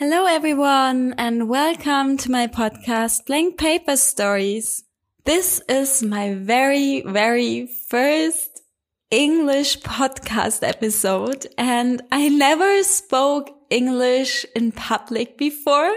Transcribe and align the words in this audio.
Hello, 0.00 0.26
everyone, 0.26 1.12
and 1.18 1.48
welcome 1.48 2.16
to 2.18 2.30
my 2.30 2.46
podcast, 2.46 3.26
Blank 3.26 3.58
Paper 3.58 3.96
Stories. 3.96 4.84
This 5.24 5.60
is 5.68 6.04
my 6.04 6.34
very, 6.34 7.00
very 7.00 7.66
first 7.88 8.62
English 9.10 9.80
podcast 9.80 10.62
episode, 10.62 11.48
and 11.58 12.00
I 12.12 12.28
never 12.28 12.84
spoke 12.84 13.50
English 13.70 14.46
in 14.54 14.70
public 14.70 15.36
before. 15.36 15.92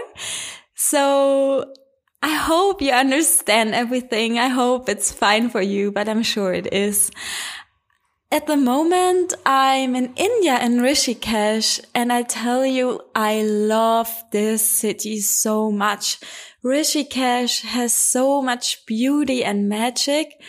So 0.74 1.72
I 2.24 2.34
hope 2.34 2.82
you 2.82 2.90
understand 2.90 3.72
everything. 3.72 4.36
I 4.36 4.48
hope 4.48 4.88
it's 4.88 5.12
fine 5.12 5.48
for 5.48 5.62
you, 5.62 5.92
but 5.92 6.08
I'm 6.08 6.24
sure 6.24 6.52
it 6.52 6.72
is. 6.72 7.12
At 8.32 8.46
the 8.46 8.56
moment, 8.56 9.34
I'm 9.44 9.94
in 9.94 10.14
India 10.16 10.58
in 10.58 10.78
Rishikesh, 10.78 11.84
and 11.94 12.10
I 12.10 12.22
tell 12.22 12.64
you, 12.64 13.02
I 13.14 13.42
love 13.42 14.08
this 14.30 14.64
city 14.64 15.20
so 15.20 15.70
much. 15.70 16.18
Rishikesh 16.64 17.60
has 17.60 17.92
so 17.92 18.40
much 18.40 18.86
beauty 18.86 19.44
and 19.44 19.68
magic. 19.68 20.40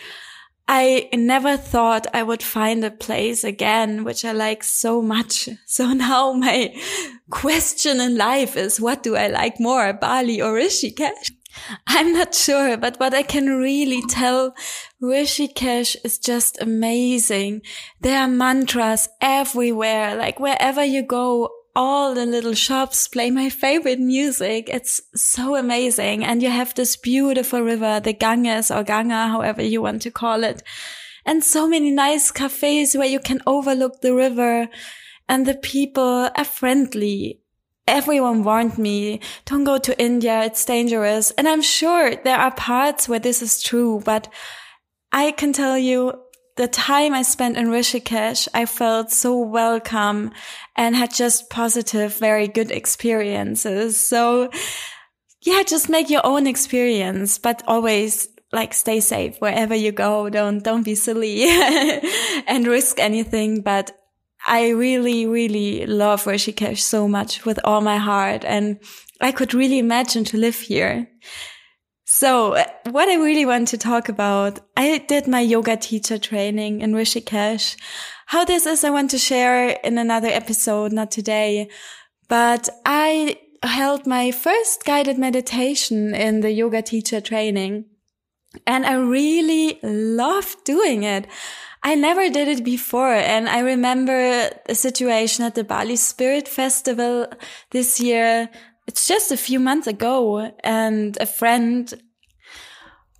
I 0.66 1.10
never 1.12 1.58
thought 1.58 2.06
I 2.14 2.22
would 2.22 2.42
find 2.42 2.82
a 2.86 2.90
place 2.90 3.44
again, 3.44 4.02
which 4.02 4.24
I 4.24 4.32
like 4.32 4.64
so 4.64 5.02
much. 5.02 5.50
So 5.66 5.92
now 5.92 6.32
my 6.32 6.74
question 7.28 8.00
in 8.00 8.16
life 8.16 8.56
is, 8.56 8.80
what 8.80 9.02
do 9.02 9.14
I 9.14 9.26
like 9.26 9.60
more, 9.60 9.92
Bali 9.92 10.40
or 10.40 10.54
Rishikesh? 10.54 11.32
I'm 11.86 12.12
not 12.12 12.34
sure, 12.34 12.76
but 12.76 12.98
what 12.98 13.14
I 13.14 13.22
can 13.22 13.46
really 13.58 14.02
tell, 14.08 14.54
Rishikesh 15.04 15.96
is 16.02 16.18
just 16.18 16.60
amazing. 16.62 17.60
There 18.00 18.18
are 18.18 18.28
mantras 18.28 19.08
everywhere, 19.20 20.16
like 20.16 20.40
wherever 20.40 20.82
you 20.82 21.02
go, 21.02 21.50
all 21.76 22.14
the 22.14 22.24
little 22.24 22.54
shops 22.54 23.06
play 23.08 23.30
my 23.30 23.50
favorite 23.50 24.00
music. 24.00 24.70
It's 24.70 25.02
so 25.14 25.56
amazing. 25.56 26.24
And 26.24 26.42
you 26.42 26.48
have 26.48 26.74
this 26.74 26.96
beautiful 26.96 27.60
river, 27.60 28.00
the 28.00 28.14
Ganges 28.14 28.70
or 28.70 28.82
Ganga, 28.82 29.28
however 29.28 29.62
you 29.62 29.82
want 29.82 30.00
to 30.02 30.10
call 30.10 30.42
it. 30.42 30.62
And 31.26 31.44
so 31.44 31.68
many 31.68 31.90
nice 31.90 32.30
cafes 32.30 32.96
where 32.96 33.06
you 33.06 33.20
can 33.20 33.42
overlook 33.46 34.00
the 34.00 34.14
river 34.14 34.68
and 35.28 35.44
the 35.44 35.54
people 35.54 36.30
are 36.34 36.44
friendly 36.44 37.40
everyone 37.86 38.42
warned 38.44 38.78
me, 38.78 39.20
don't 39.44 39.64
go 39.64 39.76
to 39.76 40.00
India. 40.00 40.44
It's 40.44 40.64
dangerous. 40.64 41.30
And 41.32 41.46
I'm 41.46 41.60
sure 41.60 42.16
there 42.16 42.38
are 42.38 42.50
parts 42.50 43.08
where 43.08 43.18
this 43.18 43.42
is 43.42 43.62
true, 43.62 44.00
but 44.06 44.28
I 45.14 45.30
can 45.30 45.52
tell 45.52 45.78
you 45.78 46.12
the 46.56 46.66
time 46.66 47.14
I 47.14 47.22
spent 47.22 47.56
in 47.56 47.68
Rishikesh, 47.68 48.48
I 48.52 48.66
felt 48.66 49.12
so 49.12 49.38
welcome 49.38 50.32
and 50.74 50.96
had 50.96 51.14
just 51.14 51.50
positive, 51.50 52.16
very 52.18 52.48
good 52.48 52.72
experiences. 52.72 54.04
So 54.04 54.50
yeah, 55.42 55.62
just 55.62 55.88
make 55.88 56.10
your 56.10 56.26
own 56.26 56.48
experience, 56.48 57.38
but 57.38 57.62
always 57.68 58.26
like 58.52 58.74
stay 58.74 58.98
safe 58.98 59.36
wherever 59.38 59.74
you 59.74 59.92
go. 59.92 60.28
Don't, 60.30 60.64
don't 60.64 60.84
be 60.84 60.96
silly 60.96 61.44
and 62.48 62.66
risk 62.66 62.98
anything, 62.98 63.60
but 63.60 63.96
I 64.44 64.70
really, 64.70 65.26
really 65.26 65.86
love 65.86 66.24
Rishikesh 66.24 66.78
so 66.78 67.06
much 67.06 67.44
with 67.44 67.60
all 67.62 67.82
my 67.82 67.98
heart. 67.98 68.44
And 68.44 68.80
I 69.20 69.30
could 69.30 69.54
really 69.54 69.78
imagine 69.78 70.24
to 70.24 70.38
live 70.38 70.58
here. 70.58 71.08
So 72.14 72.50
what 72.90 73.08
I 73.08 73.16
really 73.16 73.44
want 73.44 73.66
to 73.68 73.76
talk 73.76 74.08
about, 74.08 74.60
I 74.76 74.98
did 74.98 75.26
my 75.26 75.40
yoga 75.40 75.76
teacher 75.76 76.16
training 76.16 76.80
in 76.80 76.92
Rishikesh. 76.92 77.74
How 78.26 78.44
this 78.44 78.66
is, 78.66 78.84
I 78.84 78.90
want 78.90 79.10
to 79.10 79.18
share 79.18 79.70
in 79.82 79.98
another 79.98 80.28
episode, 80.28 80.92
not 80.92 81.10
today, 81.10 81.68
but 82.28 82.68
I 82.86 83.40
held 83.64 84.06
my 84.06 84.30
first 84.30 84.84
guided 84.84 85.18
meditation 85.18 86.14
in 86.14 86.40
the 86.40 86.52
yoga 86.52 86.82
teacher 86.82 87.20
training. 87.20 87.86
And 88.64 88.86
I 88.86 88.94
really 88.94 89.80
loved 89.82 90.62
doing 90.64 91.02
it. 91.02 91.26
I 91.82 91.96
never 91.96 92.30
did 92.30 92.46
it 92.46 92.62
before. 92.62 93.12
And 93.12 93.48
I 93.48 93.58
remember 93.58 94.50
a 94.68 94.74
situation 94.76 95.44
at 95.44 95.56
the 95.56 95.64
Bali 95.64 95.96
Spirit 95.96 96.46
Festival 96.46 97.26
this 97.72 97.98
year. 97.98 98.50
It's 98.86 99.08
just 99.08 99.32
a 99.32 99.36
few 99.36 99.58
months 99.58 99.86
ago 99.86 100.52
and 100.62 101.16
a 101.20 101.26
friend 101.26 101.92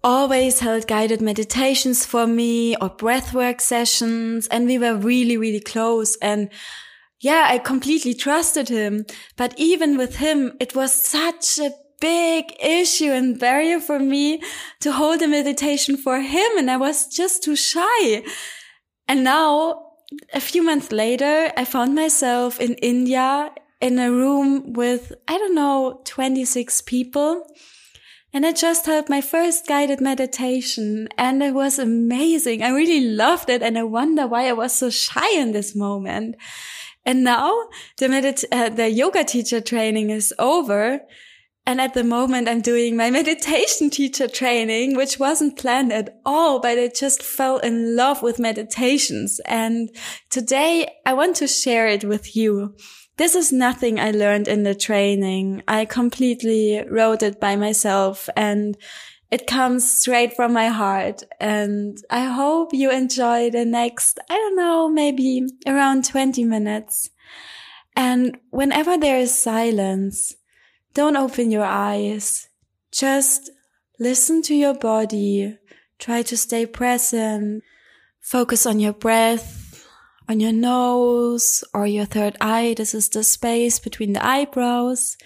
always 0.05 0.61
held 0.61 0.87
guided 0.87 1.23
meditations 1.23 2.05
for 2.05 2.27
me 2.27 2.77
or 2.77 2.91
breathwork 2.91 3.61
sessions. 3.61 4.47
And 4.49 4.67
we 4.67 4.79
were 4.79 4.95
really, 4.95 5.37
really 5.37 5.61
close. 5.61 6.17
And 6.17 6.51
yeah, 7.21 7.47
I 7.49 7.59
completely 7.59 8.15
trusted 8.15 8.69
him. 8.69 9.07
But 9.37 9.55
even 9.57 9.97
with 9.97 10.17
him, 10.17 10.53
it 10.61 10.77
was 10.77 10.95
such 10.95 11.59
a 11.59 11.73
big 12.01 12.55
issue 12.63 13.11
and 13.11 13.41
barrier 13.41 13.81
for 13.81 13.99
me 13.99 14.43
to 14.81 14.93
hold 14.93 15.23
a 15.23 15.29
meditation 15.29 15.97
for 15.97 16.21
him. 16.21 16.59
And 16.59 16.71
I 16.71 16.77
was 16.77 17.07
just 17.07 17.43
too 17.43 17.57
shy. 17.57 18.23
And 19.09 19.25
now 19.25 19.87
a 20.35 20.41
few 20.41 20.63
months 20.63 20.93
later, 20.93 21.51
I 21.57 21.65
found 21.65 21.95
myself 21.95 22.61
in 22.61 22.75
India 22.75 23.51
in 23.81 23.99
a 23.99 24.11
room 24.11 24.75
with, 24.75 25.13
I 25.27 25.39
don't 25.39 25.55
know, 25.55 26.03
26 26.05 26.83
people. 26.83 27.47
And 28.35 28.45
I 28.45 28.51
just 28.51 28.87
had 28.87 29.09
my 29.09 29.21
first 29.21 29.69
guided 29.69 30.01
meditation 30.01 31.09
and 31.17 31.41
it 31.41 31.55
was 31.55 31.79
amazing. 31.79 32.65
I 32.65 32.71
really 32.71 33.01
loved 33.01 33.49
it. 33.49 33.63
And 33.63 33.79
I 33.79 33.85
wonder 33.85 34.27
why 34.27 34.49
I 34.49 34.53
was 34.53 34.75
so 34.75 34.91
shy 34.91 35.39
in 35.39 35.53
this 35.53 35.77
moment. 35.77 36.35
And 37.07 37.23
now 37.23 37.69
the 37.99 38.09
medit- 38.09 38.45
uh, 38.51 38.71
the 38.71 38.91
yoga 38.91 39.23
teacher 39.23 39.61
training 39.61 40.11
is 40.11 40.35
over. 40.37 41.03
And 41.65 41.81
at 41.81 41.95
the 41.95 42.03
moment, 42.03 42.49
I'm 42.49 42.61
doing 42.61 42.97
my 42.97 43.09
meditation 43.21 43.89
teacher 43.89 44.27
training, 44.27 44.97
which 44.97 45.21
wasn't 45.21 45.57
planned 45.57 45.93
at 45.93 46.19
all, 46.27 46.59
but 46.59 46.77
I 46.77 46.89
just 46.89 47.23
fell 47.23 47.59
in 47.59 47.95
love 47.95 48.21
with 48.21 48.41
meditations. 48.41 49.41
And 49.47 49.91
today 50.31 50.93
I 51.07 51.15
want 51.15 51.37
to 51.37 51.47
share 51.47 51.87
it 51.87 52.03
with 52.03 52.35
you. 52.35 52.75
This 53.17 53.35
is 53.37 53.53
nothing 53.53 54.01
I 54.01 54.11
learned 54.11 54.49
in 54.49 54.65
the 54.65 54.75
training. 54.75 55.63
I 55.69 55.85
completely 55.85 56.85
wrote 56.89 57.23
it 57.23 57.41
by 57.41 57.55
myself 57.55 58.29
and 58.37 58.77
it 59.31 59.47
comes 59.47 59.91
straight 59.91 60.35
from 60.35 60.53
my 60.53 60.69
heart. 60.69 61.23
And 61.41 61.99
I 62.11 62.25
hope 62.25 62.73
you 62.73 62.91
enjoy 62.91 63.51
the 63.51 63.65
next, 63.65 64.19
I 64.29 64.35
don't 64.35 64.57
know, 64.57 64.89
maybe 64.89 65.47
around 65.67 66.05
20 66.05 66.45
minutes. 66.45 67.11
And 67.97 68.39
whenever 68.51 68.99
there 68.99 69.19
is 69.19 69.33
silence, 69.37 70.35
don't 70.93 71.17
open 71.17 71.51
your 71.51 71.65
eyes. 71.65 72.49
Just 72.91 73.51
listen 74.01 74.43
to 74.43 74.55
your 74.55 74.75
body. 74.75 75.57
Try 75.99 76.23
to 76.23 76.37
stay 76.37 76.67
present. 76.67 77.63
Focus 78.21 78.67
on 78.67 78.81
your 78.81 78.93
breath, 78.93 79.64
on 80.29 80.41
your 80.41 80.53
nose 80.53 81.65
or 81.73 81.87
your 81.87 82.05
third 82.05 82.37
eye. 82.41 82.75
This 82.77 82.95
is 82.95 83.09
the 83.09 83.25
space 83.25 83.79
between 83.79 84.13
the 84.13 84.25
eyebrows. 84.25 85.17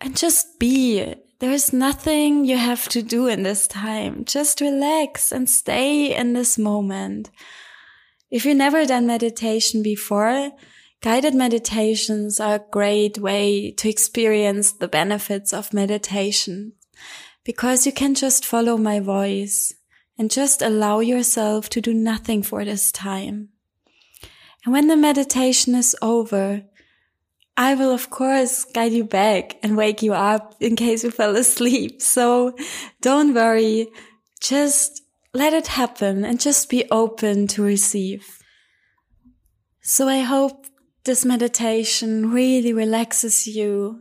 And 0.00 0.16
just 0.16 0.58
be. 0.58 1.14
There's 1.40 1.72
nothing 1.72 2.44
you 2.44 2.56
have 2.56 2.88
to 2.90 3.02
do 3.02 3.26
in 3.26 3.42
this 3.42 3.66
time. 3.66 4.24
Just 4.24 4.60
relax 4.60 5.32
and 5.32 5.48
stay 5.48 6.14
in 6.14 6.32
this 6.32 6.58
moment. 6.58 7.30
If 8.30 8.44
you've 8.44 8.56
never 8.56 8.86
done 8.86 9.06
meditation 9.06 9.82
before, 9.82 10.52
Guided 11.04 11.34
meditations 11.34 12.40
are 12.40 12.54
a 12.54 12.64
great 12.70 13.18
way 13.18 13.72
to 13.72 13.90
experience 13.90 14.72
the 14.72 14.88
benefits 14.88 15.52
of 15.52 15.74
meditation 15.74 16.72
because 17.44 17.84
you 17.84 17.92
can 17.92 18.14
just 18.14 18.42
follow 18.42 18.78
my 18.78 19.00
voice 19.00 19.74
and 20.16 20.30
just 20.30 20.62
allow 20.62 21.00
yourself 21.00 21.68
to 21.68 21.82
do 21.82 21.92
nothing 21.92 22.42
for 22.42 22.64
this 22.64 22.90
time. 22.90 23.50
And 24.64 24.72
when 24.72 24.88
the 24.88 24.96
meditation 24.96 25.74
is 25.74 25.94
over, 26.00 26.62
I 27.56 27.74
will 27.74 27.92
of 27.92 28.10
course 28.10 28.64
guide 28.64 28.92
you 28.92 29.04
back 29.04 29.56
and 29.62 29.76
wake 29.76 30.02
you 30.02 30.12
up 30.12 30.54
in 30.60 30.74
case 30.74 31.04
you 31.04 31.10
fell 31.10 31.36
asleep. 31.36 32.02
So 32.14 32.56
don't 33.00 33.34
worry. 33.34 33.88
Just 34.40 35.02
let 35.32 35.52
it 35.52 35.68
happen 35.68 36.24
and 36.24 36.40
just 36.40 36.68
be 36.68 36.84
open 36.90 37.46
to 37.48 37.62
receive. 37.62 38.38
So 39.82 40.08
I 40.08 40.20
hope 40.20 40.66
this 41.04 41.24
meditation 41.24 42.30
really 42.30 42.72
relaxes 42.72 43.46
you, 43.46 44.00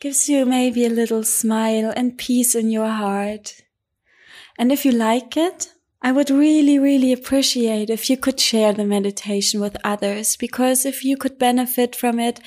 gives 0.00 0.28
you 0.28 0.46
maybe 0.46 0.86
a 0.86 0.90
little 0.90 1.22
smile 1.22 1.92
and 1.94 2.16
peace 2.16 2.54
in 2.54 2.70
your 2.70 2.88
heart. 2.88 3.60
And 4.58 4.72
if 4.72 4.84
you 4.84 4.92
like 4.92 5.36
it, 5.36 5.68
I 6.02 6.12
would 6.12 6.30
really, 6.30 6.78
really 6.78 7.12
appreciate 7.12 7.90
if 7.90 8.08
you 8.08 8.16
could 8.16 8.40
share 8.40 8.72
the 8.72 8.86
meditation 8.86 9.60
with 9.60 9.76
others, 9.84 10.36
because 10.36 10.86
if 10.86 11.04
you 11.04 11.16
could 11.16 11.38
benefit 11.38 11.94
from 11.94 12.18
it, 12.18 12.40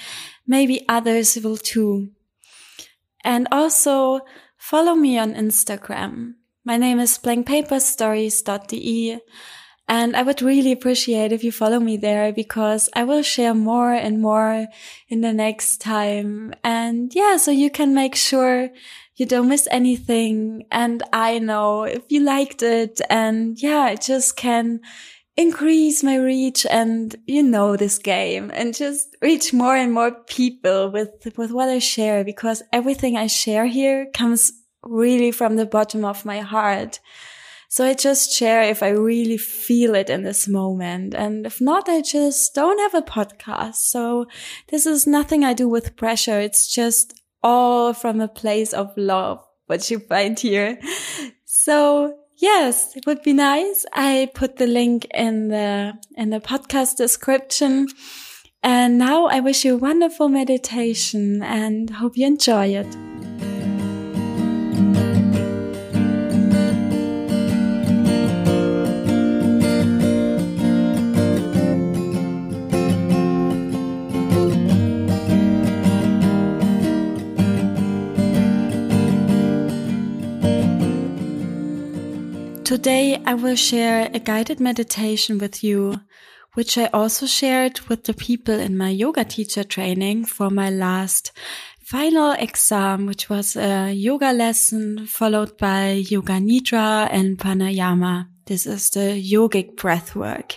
maybe 0.47 0.85
others 0.89 1.37
will 1.37 1.57
too. 1.57 2.09
And 3.23 3.47
also 3.51 4.21
follow 4.57 4.95
me 4.95 5.19
on 5.19 5.35
Instagram. 5.35 6.33
My 6.65 6.77
name 6.77 6.99
is 6.99 7.19
blankpaperstories.de 7.19 9.19
And 9.87 10.15
I 10.15 10.23
would 10.23 10.41
really 10.41 10.71
appreciate 10.71 11.31
if 11.31 11.43
you 11.43 11.51
follow 11.51 11.79
me 11.79 11.97
there 11.97 12.33
because 12.33 12.89
I 12.95 13.03
will 13.03 13.21
share 13.21 13.53
more 13.53 13.93
and 13.93 14.21
more 14.21 14.67
in 15.09 15.21
the 15.21 15.33
next 15.33 15.81
time. 15.81 16.53
And 16.63 17.13
yeah, 17.13 17.37
so 17.37 17.51
you 17.51 17.69
can 17.69 17.93
make 17.93 18.15
sure 18.15 18.69
you 19.15 19.25
don't 19.25 19.49
miss 19.49 19.67
anything. 19.71 20.65
And 20.71 21.03
I 21.13 21.39
know 21.39 21.83
if 21.83 22.03
you 22.09 22.21
liked 22.21 22.63
it 22.63 23.01
and 23.09 23.61
yeah, 23.61 23.89
it 23.89 24.01
just 24.01 24.35
can 24.35 24.81
increase 25.35 26.03
my 26.03 26.15
reach 26.15 26.65
and 26.69 27.15
you 27.25 27.41
know 27.41 27.75
this 27.75 27.97
game 27.97 28.51
and 28.53 28.75
just 28.75 29.15
reach 29.21 29.51
more 29.51 29.75
and 29.75 29.91
more 29.91 30.11
people 30.27 30.91
with, 30.91 31.09
with 31.37 31.51
what 31.51 31.69
I 31.69 31.79
share 31.79 32.23
because 32.23 32.61
everything 32.71 33.17
I 33.17 33.27
share 33.27 33.65
here 33.65 34.07
comes 34.13 34.51
really 34.83 35.31
from 35.31 35.55
the 35.55 35.65
bottom 35.65 36.05
of 36.05 36.25
my 36.25 36.41
heart. 36.41 36.99
So 37.69 37.83
I 37.83 37.95
just 37.95 38.31
share 38.31 38.61
if 38.61 38.83
I 38.83 38.89
really 38.89 39.37
feel 39.37 39.95
it 39.95 40.07
in 40.07 40.21
this 40.21 40.47
moment. 40.47 41.15
And 41.15 41.47
if 41.47 41.59
not, 41.59 41.89
I 41.89 42.01
just 42.01 42.53
don't 42.53 42.79
have 42.79 42.93
a 42.93 43.03
podcast. 43.03 43.77
So 43.77 44.27
this 44.69 44.85
is 44.85 45.07
nothing 45.07 45.43
I 45.43 45.53
do 45.53 45.67
with 45.67 45.95
pressure. 45.95 46.39
It's 46.39 46.71
just 46.71 47.19
all 47.43 47.93
from 47.93 48.21
a 48.21 48.27
place 48.27 48.73
of 48.73 48.91
love, 48.97 49.45
what 49.67 49.91
you 49.91 49.99
find 49.99 50.39
here. 50.39 50.79
So 51.45 52.17
yes, 52.37 52.95
it 52.95 53.05
would 53.05 53.21
be 53.23 53.33
nice. 53.33 53.85
I 53.93 54.29
put 54.33 54.57
the 54.57 54.67
link 54.67 55.07
in 55.13 55.49
the, 55.49 55.93
in 56.15 56.29
the 56.29 56.39
podcast 56.39 56.97
description. 56.97 57.87
And 58.63 58.97
now 58.97 59.25
I 59.25 59.41
wish 59.41 59.65
you 59.65 59.75
a 59.75 59.77
wonderful 59.77 60.29
meditation 60.29 61.43
and 61.43 61.89
hope 61.89 62.17
you 62.17 62.25
enjoy 62.25 62.67
it. 62.67 63.12
Today 82.73 83.21
I 83.23 83.35
will 83.35 83.55
share 83.55 84.09
a 84.15 84.19
guided 84.19 84.59
meditation 84.59 85.37
with 85.37 85.63
you, 85.63 86.01
which 86.55 86.75
I 86.75 86.87
also 86.87 87.27
shared 87.27 87.79
with 87.81 88.05
the 88.05 88.15
people 88.15 88.59
in 88.59 88.75
my 88.75 88.89
yoga 88.89 89.23
teacher 89.23 89.63
training 89.63 90.25
for 90.25 90.49
my 90.49 90.71
last 90.71 91.33
final 91.81 92.31
exam, 92.31 93.05
which 93.05 93.29
was 93.29 93.55
a 93.55 93.93
yoga 93.93 94.33
lesson 94.33 95.05
followed 95.05 95.55
by 95.59 96.03
yoga 96.09 96.39
nidra 96.39 97.07
and 97.11 97.37
pranayama. 97.37 98.29
This 98.47 98.65
is 98.65 98.89
the 98.89 99.21
yogic 99.21 99.75
breath 99.75 100.15
work. 100.15 100.55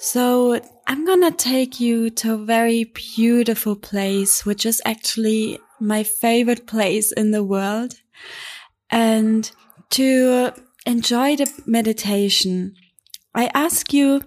So 0.00 0.60
I'm 0.88 1.06
gonna 1.06 1.30
take 1.30 1.78
you 1.78 2.10
to 2.10 2.34
a 2.34 2.44
very 2.44 2.90
beautiful 3.14 3.76
place, 3.76 4.44
which 4.44 4.66
is 4.66 4.82
actually 4.84 5.60
my 5.78 6.02
favorite 6.02 6.66
place 6.66 7.12
in 7.12 7.30
the 7.30 7.44
world. 7.44 7.94
And 8.90 9.48
to 9.90 10.52
enjoy 10.86 11.36
the 11.36 11.50
meditation, 11.66 12.74
I 13.34 13.50
ask 13.54 13.92
you 13.92 14.22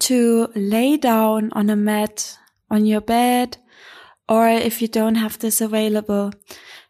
to 0.00 0.48
lay 0.54 0.96
down 0.96 1.50
on 1.52 1.70
a 1.70 1.76
mat 1.76 2.38
on 2.70 2.86
your 2.86 3.00
bed, 3.00 3.58
or 4.28 4.48
if 4.48 4.80
you 4.80 4.88
don't 4.88 5.16
have 5.16 5.38
this 5.38 5.60
available, 5.60 6.32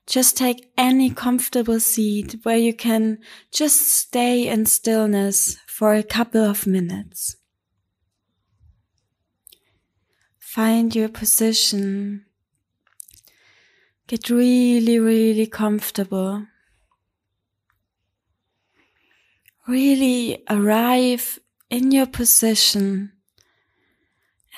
just 0.07 0.37
take 0.37 0.71
any 0.77 1.11
comfortable 1.11 1.81
seat 1.81 2.37
where 2.43 2.57
you 2.57 2.75
can 2.75 3.19
just 3.51 3.81
stay 3.81 4.47
in 4.49 4.67
stillness 4.67 5.57
for 5.67 5.95
a 5.95 6.03
couple 6.03 6.45
of 6.45 6.67
minutes. 6.67 7.37
Find 10.39 10.95
your 10.95 11.09
position. 11.09 12.27
Get 14.07 14.31
really, 14.31 14.99
really 14.99 15.47
comfortable. 15.47 16.47
Really 19.66 20.43
arrive 20.50 21.38
in 21.70 21.90
your 21.90 22.06
position 22.06 23.12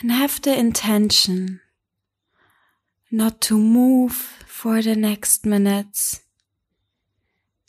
and 0.01 0.11
have 0.11 0.43
the 0.43 0.59
intention 0.59 1.61
not 3.11 3.41
to 3.41 3.57
move 3.57 4.13
for 4.13 4.83
the 4.83 4.97
next 4.97 5.47
minutes, 5.47 6.23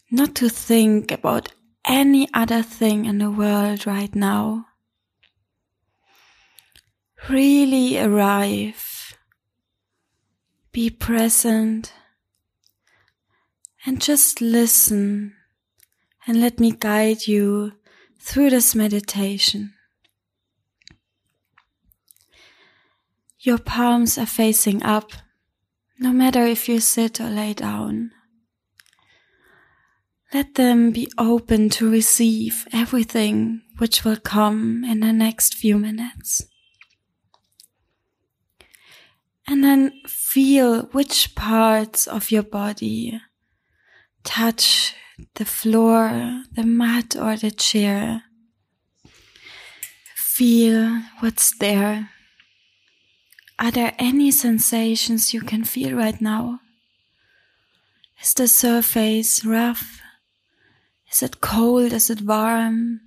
not 0.09 0.33
to 0.35 0.49
think 0.49 1.11
about 1.11 1.53
any 1.85 2.27
other 2.33 2.61
thing 2.63 3.05
in 3.05 3.19
the 3.19 3.31
world 3.31 3.85
right 3.85 4.13
now. 4.15 4.65
Really 7.29 7.99
arrive, 7.99 9.17
be 10.71 10.89
present, 10.89 11.93
and 13.85 14.01
just 14.01 14.41
listen 14.41 15.36
and 16.27 16.41
let 16.41 16.59
me 16.59 16.71
guide 16.71 17.25
you 17.25 17.71
through 18.19 18.50
this 18.50 18.75
meditation. 18.75 19.74
Your 23.39 23.57
palms 23.57 24.18
are 24.18 24.25
facing 24.25 24.83
up, 24.83 25.12
no 25.97 26.12
matter 26.12 26.45
if 26.45 26.68
you 26.68 26.81
sit 26.81 27.21
or 27.21 27.29
lay 27.29 27.53
down. 27.53 28.12
Let 30.33 30.56
them 30.56 30.91
be 30.91 31.09
open 31.18 31.69
to 31.69 31.89
receive 31.89 32.68
everything 32.73 33.62
which 33.77 34.03
will 34.03 34.18
come 34.18 34.83
in 34.83 35.00
the 35.00 35.13
next 35.13 35.56
few 35.56 35.77
minutes. 35.77 36.45
And 39.47 39.63
then 39.63 39.94
feel 40.06 40.88
which 40.88 41.33
parts 41.35 42.06
of 42.06 42.31
your 42.31 42.44
body 42.44 43.21
touch 44.25 44.94
the 45.35 45.45
floor, 45.45 46.43
the 46.53 46.63
mat, 46.63 47.15
or 47.15 47.35
the 47.35 47.51
chair. 47.51 48.23
Feel 50.15 51.01
what's 51.19 51.57
there. 51.57 52.09
Are 53.59 53.71
there 53.71 53.95
any 53.97 54.29
sensations 54.31 55.33
you 55.33 55.41
can 55.41 55.63
feel 55.63 55.97
right 55.97 56.21
now? 56.21 56.59
Is 58.21 58.33
the 58.33 58.47
surface 58.47 59.43
rough? 59.43 60.01
Is 61.11 61.23
it 61.23 61.41
cold? 61.41 61.93
Is 61.93 62.09
it 62.09 62.21
warm? 62.21 63.01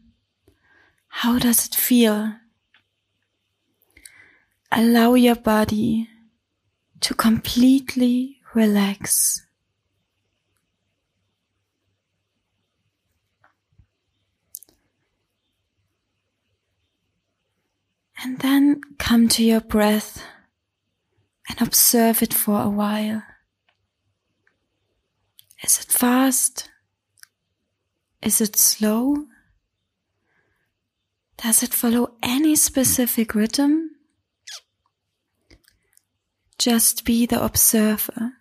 How 1.09 1.39
does 1.39 1.67
it 1.67 1.75
feel? 1.75 2.35
Allow 4.73 5.15
your 5.15 5.37
body 5.37 6.09
to 7.01 7.15
completely 7.15 8.39
relax. 8.55 9.47
And 18.23 18.39
then 18.41 18.83
come 18.99 19.29
to 19.31 19.43
your 19.43 19.63
breath 19.63 20.23
and 21.49 21.67
observe 21.67 22.23
it 22.23 22.35
for 22.35 22.61
a 22.61 22.69
while. 22.69 23.23
Is 25.63 25.79
it 25.81 25.87
fast? 25.87 26.71
Is 28.23 28.41
it 28.41 28.57
slow? 28.57 29.17
Does 31.39 31.63
it 31.63 31.73
follow 31.73 32.15
any 32.23 32.57
specific 32.57 33.35
rhythm? 33.35 33.91
Just 36.59 37.07
be 37.07 37.25
the 37.25 37.43
observer, 37.43 38.33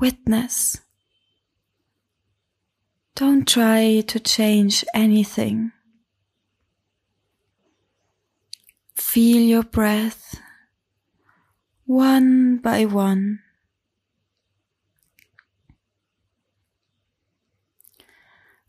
witness. 0.00 0.80
Don't 3.14 3.46
try 3.46 4.00
to 4.08 4.18
change 4.18 4.84
anything. 4.92 5.70
Feel 9.16 9.40
your 9.40 9.62
breath 9.62 10.42
one 11.86 12.58
by 12.58 12.84
one. 12.84 13.40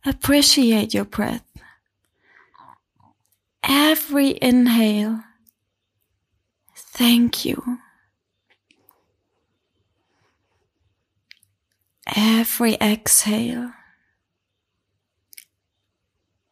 Appreciate 0.05 0.93
your 0.93 1.03
breath. 1.03 1.43
Every 3.61 4.39
inhale. 4.41 5.21
Thank 6.77 7.43
you. 7.43 7.79
Every 12.15 12.75
exhale. 12.75 13.73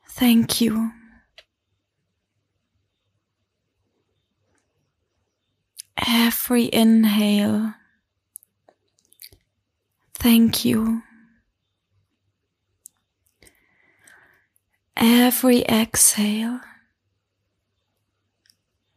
Thank 0.09 0.59
you. 0.59 0.91
Every 5.97 6.69
inhale. 6.73 7.73
Thank 10.13 10.65
you. 10.65 11.03
every 14.97 15.63
exhale. 15.63 16.59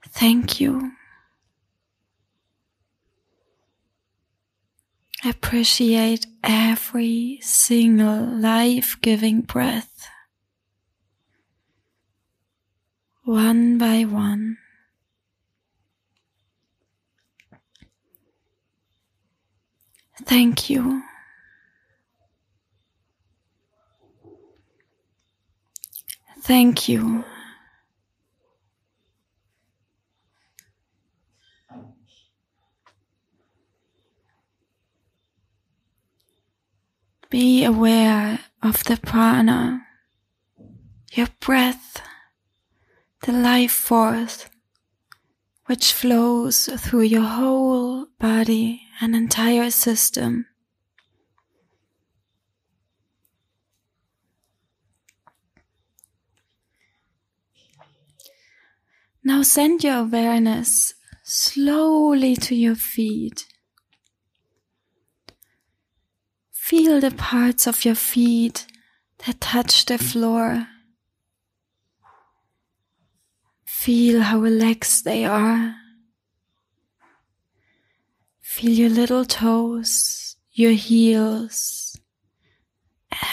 Thank 0.09 0.61
you. 0.61 0.93
Appreciate 5.25 6.27
every 6.45 7.39
single 7.43 8.25
life 8.25 8.97
giving 9.01 9.41
breath. 9.41 10.09
One 13.25 13.79
by 13.79 14.05
one. 14.05 14.59
Thank 20.25 20.69
you. 20.69 21.03
Thank 26.41 26.89
you. 26.89 27.25
Be 37.31 37.65
aware 37.65 38.39
of 38.63 38.85
the 38.85 38.97
prana, 38.97 39.87
your 41.13 41.29
breath, 41.41 42.01
the 43.23 43.33
life 43.33 43.73
force 43.73 44.47
which 45.67 45.93
flows 45.93 46.71
through 46.79 47.03
your 47.03 47.27
whole 47.27 48.07
body 48.19 48.88
and 49.01 49.15
entire 49.15 49.71
system. 49.71 50.47
Now 59.25 59.43
send 59.43 59.85
your 59.85 59.99
awareness 59.99 60.95
slowly 61.23 62.35
to 62.37 62.55
your 62.55 62.75
feet. 62.75 63.47
Feel 66.51 67.01
the 67.01 67.11
parts 67.11 67.67
of 67.67 67.85
your 67.85 67.95
feet 67.95 68.67
that 69.27 69.41
touch 69.41 69.87
the 69.87 69.99
floor. 69.99 70.67
Feel 73.67 74.23
how 74.23 74.39
relaxed 74.39 75.05
they 75.05 75.25
are. 75.25 75.75
Feel 78.59 78.73
your 78.73 78.91
little 78.91 79.25
toes, 79.25 80.35
your 80.51 80.73
heels, 80.73 81.97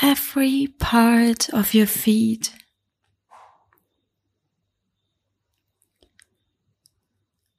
every 0.03 0.67
part 0.67 1.49
of 1.49 1.73
your 1.73 1.87
feet. 1.87 2.53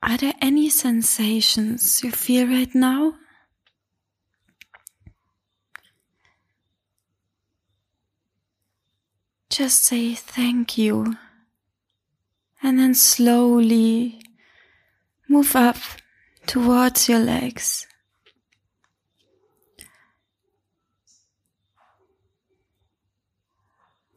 Are 0.00 0.16
there 0.16 0.34
any 0.40 0.70
sensations 0.70 2.04
you 2.04 2.12
feel 2.12 2.46
right 2.46 2.72
now? 2.72 3.14
Just 9.50 9.82
say 9.82 10.14
thank 10.14 10.78
you 10.78 11.16
and 12.62 12.78
then 12.78 12.94
slowly 12.94 14.20
move 15.28 15.56
up 15.56 15.78
towards 16.46 17.08
your 17.08 17.18
legs. 17.18 17.86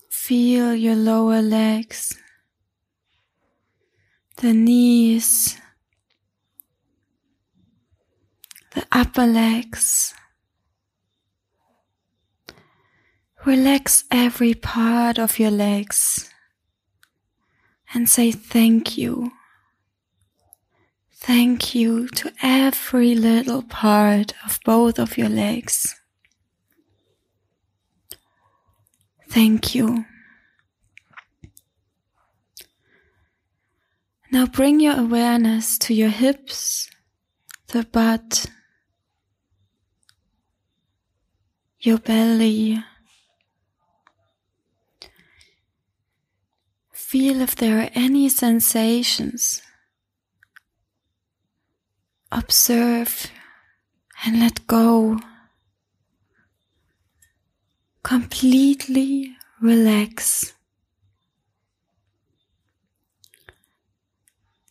Feel 0.09 0.75
your 0.75 0.95
lower 0.95 1.41
legs, 1.41 2.15
the 4.38 4.53
knees, 4.53 5.57
the 8.75 8.86
upper 8.91 9.25
legs. 9.25 10.13
Relax 13.45 14.03
every 14.12 14.53
part 14.53 15.17
of 15.17 15.39
your 15.39 15.50
legs 15.50 16.29
and 17.93 18.07
say 18.07 18.31
thank 18.31 18.98
you. 18.98 19.31
Thank 21.22 21.76
you 21.76 22.08
to 22.10 22.32
every 22.42 23.14
little 23.14 23.62
part 23.62 24.34
of 24.46 24.60
both 24.64 24.98
of 24.98 25.18
your 25.18 25.30
legs. 25.30 25.96
Thank 29.30 29.76
you. 29.76 30.06
Now 34.32 34.46
bring 34.46 34.80
your 34.80 34.98
awareness 34.98 35.78
to 35.80 35.94
your 35.94 36.10
hips, 36.10 36.90
the 37.68 37.84
butt, 37.84 38.46
your 41.80 41.98
belly. 41.98 42.84
Feel 46.94 47.42
if 47.42 47.56
there 47.56 47.80
are 47.80 47.90
any 47.94 48.30
sensations. 48.30 49.62
Observe 52.31 53.27
and 54.24 54.39
let 54.39 54.67
go. 54.67 55.19
Completely 58.03 59.36
relax. 59.62 60.53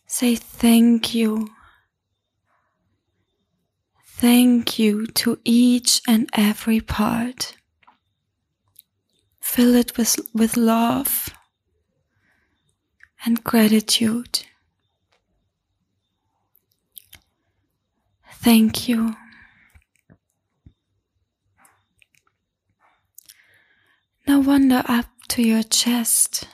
Say 0.07 0.35
thank 0.35 1.13
you. 1.13 1.49
Thank 4.05 4.77
you 4.77 5.07
to 5.07 5.39
each 5.45 6.01
and 6.07 6.29
every 6.33 6.81
part. 6.81 7.55
Fill 9.39 9.75
it 9.75 9.97
with, 9.97 10.19
with 10.33 10.57
love 10.57 11.29
and 13.25 13.43
gratitude. 13.43 14.45
Thank 18.41 18.87
you. 18.87 19.15
Now 24.25 24.39
wander 24.39 24.81
up 24.87 25.07
to 25.29 25.41
your 25.41 25.63
chest. 25.63 26.47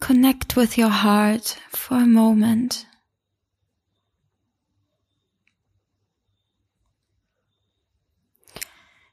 Connect 0.00 0.54
with 0.54 0.76
your 0.76 0.90
heart 0.90 1.58
for 1.70 1.96
a 1.96 2.06
moment. 2.06 2.86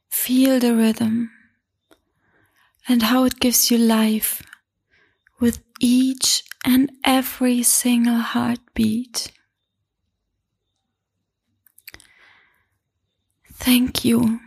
Feel 0.10 0.60
the 0.60 0.76
rhythm 0.76 1.32
and 2.90 3.04
how 3.04 3.24
it 3.24 3.40
gives 3.40 3.72
you 3.72 3.78
life 3.78 4.42
with 5.40 5.64
each 5.80 6.44
and 6.66 6.92
every 7.06 7.64
single 7.64 8.18
heartbeat. 8.18 9.32
Thank 13.60 14.06
you. 14.06 14.40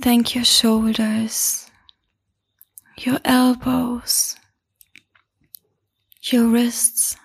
Thank 0.00 0.34
your 0.34 0.44
shoulders, 0.44 1.70
your 2.98 3.20
elbows, 3.24 4.36
your 6.22 6.48
wrists, 6.48 7.16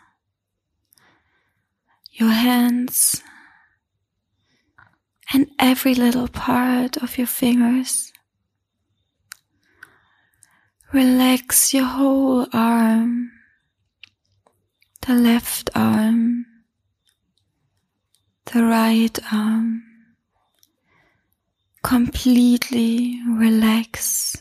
your 2.12 2.30
hands, 2.30 3.24
and 5.34 5.48
every 5.58 5.96
little 5.96 6.28
part 6.28 6.98
of 6.98 7.18
your 7.18 7.28
fingers. 7.28 8.12
Relax 10.94 11.74
your 11.74 11.86
whole 11.86 12.48
arm, 12.54 13.32
the 15.08 15.14
left 15.14 15.70
arm, 15.74 16.46
the 18.52 18.62
right 18.62 19.18
arm 19.32 19.82
completely 21.82 23.18
relax. 23.26 24.36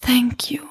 Thank 0.00 0.50
you. 0.50 0.68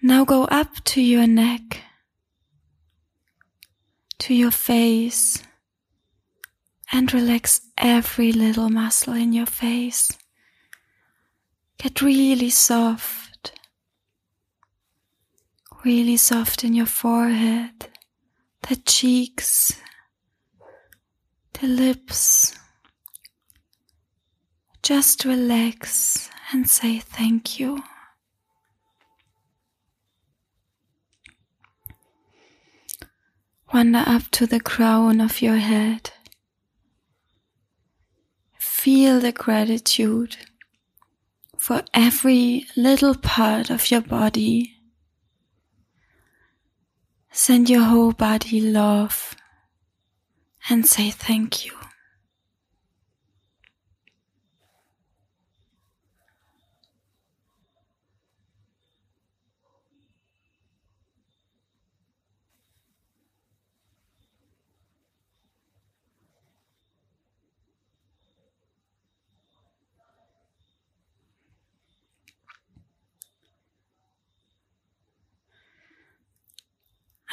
Now 0.00 0.24
go 0.24 0.44
up 0.44 0.82
to 0.84 1.02
your 1.02 1.26
neck, 1.26 1.80
to 4.20 4.32
your 4.32 4.50
face, 4.50 5.42
and 6.90 7.12
relax 7.12 7.60
every 7.76 8.32
little 8.32 8.70
muscle 8.70 9.12
in 9.12 9.34
your 9.34 9.46
face. 9.46 10.10
Get 11.84 12.00
really 12.00 12.48
soft. 12.48 13.52
Really 15.84 16.16
soften 16.16 16.72
your 16.72 16.86
forehead, 16.86 17.88
the 18.66 18.76
cheeks, 18.76 19.78
the 21.52 21.66
lips. 21.66 22.54
Just 24.82 25.26
relax 25.26 26.30
and 26.54 26.66
say 26.70 27.00
thank 27.00 27.60
you. 27.60 27.82
Wander 33.74 34.04
up 34.06 34.30
to 34.30 34.46
the 34.46 34.60
crown 34.60 35.20
of 35.20 35.42
your 35.42 35.58
head. 35.58 36.12
Feel 38.58 39.20
the 39.20 39.32
gratitude 39.32 40.38
for 41.64 41.82
every 41.94 42.66
little 42.76 43.14
part 43.14 43.70
of 43.70 43.90
your 43.90 44.02
body. 44.02 44.76
Send 47.32 47.70
your 47.70 47.84
whole 47.84 48.12
body 48.12 48.60
love 48.60 49.34
and 50.68 50.84
say 50.84 51.08
thank 51.08 51.64
you. 51.64 51.72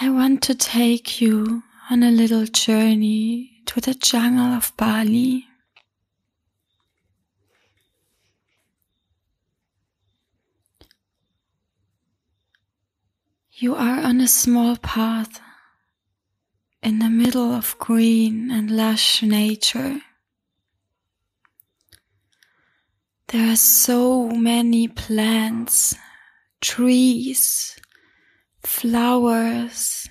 I 0.03 0.09
want 0.09 0.41
to 0.43 0.55
take 0.55 1.21
you 1.21 1.61
on 1.91 2.01
a 2.01 2.09
little 2.09 2.47
journey 2.47 3.61
to 3.67 3.79
the 3.79 3.93
jungle 3.93 4.47
of 4.47 4.73
Bali. 4.75 5.45
You 13.51 13.75
are 13.75 13.99
on 13.99 14.21
a 14.21 14.27
small 14.27 14.75
path 14.75 15.39
in 16.81 16.97
the 16.97 17.11
middle 17.11 17.51
of 17.53 17.77
green 17.77 18.49
and 18.49 18.71
lush 18.71 19.21
nature. 19.21 20.01
There 23.27 23.51
are 23.51 23.55
so 23.55 24.29
many 24.29 24.87
plants, 24.87 25.93
trees, 26.59 27.79
flowers, 28.63 30.09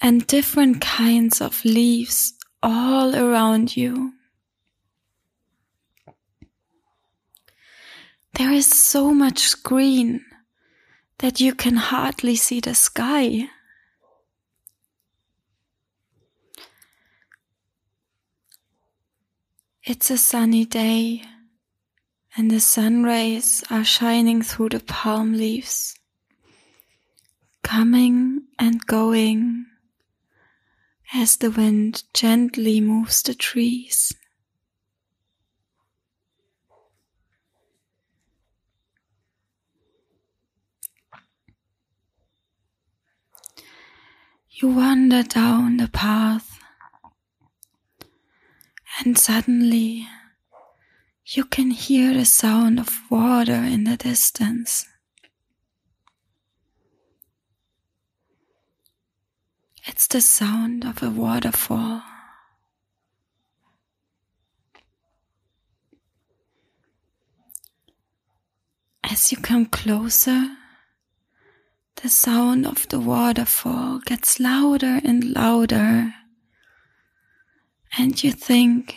and 0.00 0.26
different 0.26 0.80
kinds 0.80 1.40
of 1.40 1.64
leaves 1.64 2.34
all 2.62 3.14
around 3.14 3.76
you. 3.76 4.12
There 8.34 8.52
is 8.52 8.66
so 8.66 9.12
much 9.12 9.62
green 9.62 10.24
that 11.18 11.40
you 11.40 11.54
can 11.54 11.76
hardly 11.76 12.36
see 12.36 12.60
the 12.60 12.74
sky. 12.74 13.48
It's 19.84 20.10
a 20.10 20.18
sunny 20.18 20.64
day 20.64 21.22
and 22.36 22.50
the 22.50 22.60
sun 22.60 23.02
rays 23.02 23.62
are 23.68 23.84
shining 23.84 24.42
through 24.42 24.70
the 24.70 24.80
palm 24.80 25.34
leaves 25.34 25.94
coming 27.62 28.42
and 28.58 28.86
going 28.86 29.66
as 31.14 31.36
the 31.36 31.50
wind 31.50 32.04
gently 32.14 32.80
moves 32.80 33.22
the 33.22 33.34
trees. 33.34 34.14
You 44.50 44.68
wander 44.68 45.22
down 45.22 45.78
the 45.78 45.88
path 45.88 46.60
and 49.00 49.18
suddenly 49.18 50.06
you 51.24 51.44
can 51.44 51.70
hear 51.70 52.14
the 52.14 52.24
sound 52.24 52.78
of 52.78 53.00
water 53.10 53.54
in 53.54 53.84
the 53.84 53.96
distance. 53.96 54.86
It's 59.84 60.06
the 60.06 60.20
sound 60.20 60.84
of 60.84 61.02
a 61.02 61.10
waterfall. 61.10 62.02
As 69.02 69.32
you 69.32 69.38
come 69.38 69.66
closer, 69.66 70.56
the 71.96 72.08
sound 72.08 72.66
of 72.66 72.88
the 72.88 73.00
waterfall 73.00 73.98
gets 74.00 74.38
louder 74.40 75.00
and 75.04 75.34
louder, 75.34 76.14
and 77.98 78.22
you 78.22 78.32
think 78.32 78.96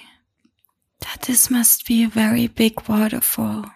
that 1.02 1.24
this 1.24 1.50
must 1.50 1.86
be 1.86 2.04
a 2.04 2.08
very 2.08 2.48
big 2.48 2.88
waterfall. 2.88 3.75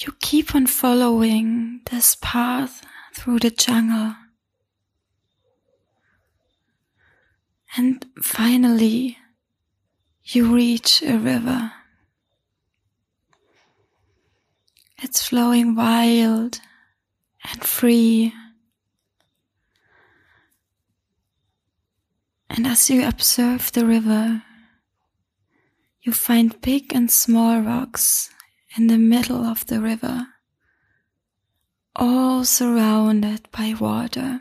You 0.00 0.14
keep 0.18 0.54
on 0.54 0.66
following 0.66 1.82
this 1.90 2.16
path 2.22 2.82
through 3.12 3.40
the 3.40 3.50
jungle. 3.50 4.14
And 7.76 8.06
finally, 8.22 9.18
you 10.24 10.54
reach 10.54 11.02
a 11.02 11.18
river. 11.18 11.72
It's 15.02 15.28
flowing 15.28 15.74
wild 15.74 16.60
and 17.44 17.62
free. 17.62 18.32
And 22.48 22.66
as 22.66 22.88
you 22.88 23.06
observe 23.06 23.70
the 23.72 23.84
river, 23.84 24.44
you 26.00 26.12
find 26.12 26.58
big 26.62 26.94
and 26.94 27.10
small 27.10 27.60
rocks 27.60 28.30
in 28.76 28.86
the 28.86 28.98
middle 28.98 29.44
of 29.44 29.66
the 29.66 29.80
river, 29.80 30.28
all 31.96 32.44
surrounded 32.44 33.48
by 33.50 33.74
water. 33.78 34.40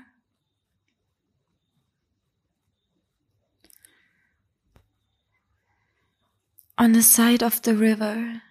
On 6.78 6.94
the 6.94 7.04
side 7.04 7.44
of 7.44 7.62
the 7.64 7.76
river 7.76 8.42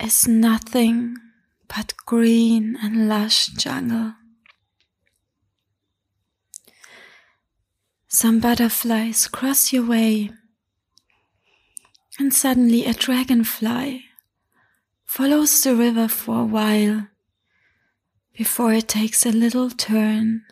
is 0.00 0.28
nothing 0.28 1.16
but 1.68 1.94
green 2.04 2.76
and 2.82 3.08
lush 3.08 3.46
jungle. 3.46 4.14
Some 8.08 8.40
butterflies 8.40 9.28
cross 9.28 9.72
your 9.72 9.86
way, 9.86 10.30
and 12.18 12.32
suddenly 12.32 12.84
a 12.84 12.94
dragonfly 12.94 14.05
follows 15.06 15.62
the 15.62 15.74
river 15.74 16.08
for 16.08 16.40
a 16.40 16.44
while 16.44 17.06
before 18.36 18.74
it 18.74 18.88
takes 18.88 19.24
a 19.24 19.32
little 19.32 19.70
turn 19.70 20.44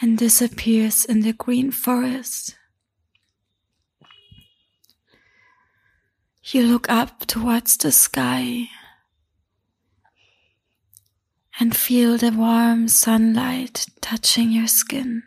and 0.00 0.16
disappears 0.16 1.04
in 1.04 1.20
the 1.20 1.32
green 1.32 1.70
forest. 1.70 2.56
You 6.44 6.62
look 6.62 6.88
up 6.88 7.26
towards 7.26 7.76
the 7.76 7.92
sky 7.92 8.68
and 11.60 11.76
feel 11.76 12.16
the 12.16 12.30
warm 12.30 12.88
sunlight 12.88 13.86
touching 14.00 14.50
your 14.52 14.68
skin. 14.68 15.24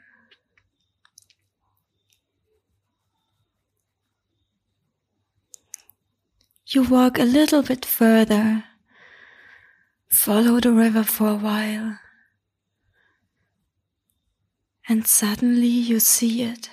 You 6.74 6.84
walk 6.84 7.20
a 7.20 7.26
little 7.26 7.64
bit 7.64 7.84
further, 7.84 8.64
follow 10.08 10.62
the 10.62 10.72
river 10.72 11.04
for 11.04 11.28
a 11.28 11.36
while, 11.36 12.00
and 14.88 15.06
suddenly 15.06 15.68
you 15.68 16.00
see 16.00 16.44
it. 16.44 16.70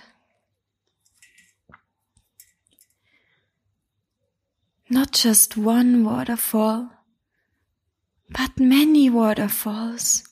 Not 4.88 5.10
just 5.10 5.56
one 5.56 6.04
waterfall, 6.04 6.92
but 8.30 8.60
many 8.60 9.10
waterfalls 9.10 10.22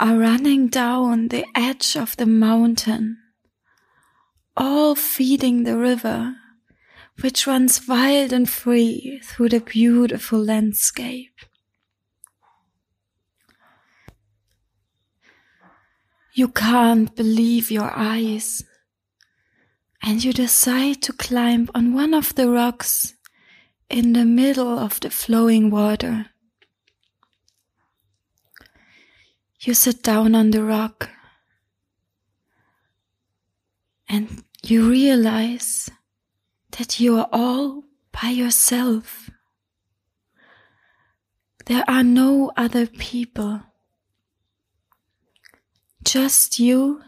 are 0.00 0.18
running 0.18 0.66
down 0.66 1.28
the 1.28 1.46
edge 1.54 1.96
of 1.96 2.16
the 2.16 2.26
mountain, 2.26 3.18
all 4.56 4.96
feeding 4.96 5.62
the 5.62 5.78
river 5.78 6.34
which 7.20 7.46
runs 7.46 7.86
wild 7.86 8.32
and 8.32 8.48
free 8.48 9.20
through 9.22 9.50
the 9.50 9.60
beautiful 9.60 10.38
landscape. 10.42 11.34
You 16.34 16.48
can't 16.48 17.14
believe 17.14 17.70
your 17.70 17.92
eyes, 17.94 18.64
and 20.02 20.24
you 20.24 20.32
decide 20.32 21.02
to 21.02 21.12
climb 21.12 21.68
on 21.74 21.92
one 21.92 22.14
of 22.14 22.34
the 22.34 22.48
rocks 22.48 23.14
in 23.90 24.14
the 24.14 24.24
middle 24.24 24.78
of 24.78 24.98
the 25.00 25.10
flowing 25.10 25.70
water. 25.70 26.26
You 29.60 29.74
sit 29.74 30.02
down 30.02 30.34
on 30.34 30.50
the 30.50 30.64
rock 30.64 31.10
and 34.08 34.42
you 34.62 34.88
realize 34.88 35.88
that 36.78 37.00
you 37.00 37.16
are 37.18 37.28
all 37.32 37.84
by 38.12 38.30
yourself. 38.30 39.30
There 41.66 41.84
are 41.88 42.02
no 42.02 42.50
other 42.56 42.86
people, 42.86 43.62
just 46.02 46.58
you 46.58 47.02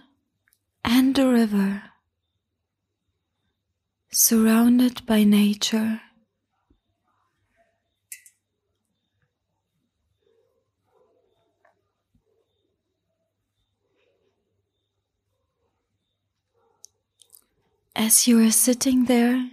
and 0.85 1.14
the 1.14 1.27
river, 1.29 1.83
surrounded 4.12 5.05
by 5.07 5.24
nature. 5.24 6.00
As 17.96 18.26
you 18.26 18.44
are 18.44 18.50
sitting 18.50 19.04
there, 19.04 19.50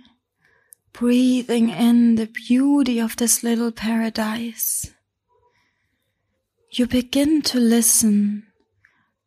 breathing 0.93 1.69
in 1.69 2.15
the 2.15 2.25
beauty 2.25 2.99
of 2.99 3.15
this 3.17 3.43
little 3.43 3.71
paradise, 3.71 4.91
you 6.71 6.88
begin 6.88 7.43
to 7.43 7.60
listen 7.60 8.47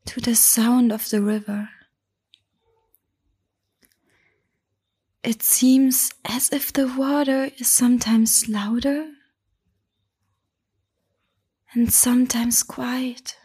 to 0.07 0.20
the 0.20 0.35
sound 0.35 0.90
of 0.90 1.09
the 1.11 1.22
river. 1.22 1.68
It 5.22 5.42
seems 5.42 6.11
as 6.24 6.53
if 6.53 6.72
the 6.72 6.88
water 6.88 7.50
is 7.57 7.70
sometimes 7.70 8.48
louder 8.48 9.11
and 11.72 11.92
sometimes 11.92 12.62
quiet. 12.62 13.37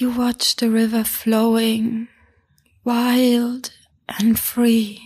You 0.00 0.08
watch 0.08 0.56
the 0.56 0.70
river 0.70 1.04
flowing, 1.04 2.08
wild 2.84 3.70
and 4.08 4.38
free. 4.38 4.98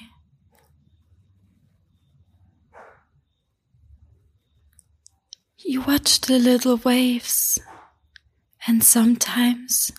You 5.59 5.81
watch 5.81 6.21
the 6.21 6.39
little 6.39 6.77
waves 6.77 7.59
and 8.69 8.85
sometimes 8.85 9.91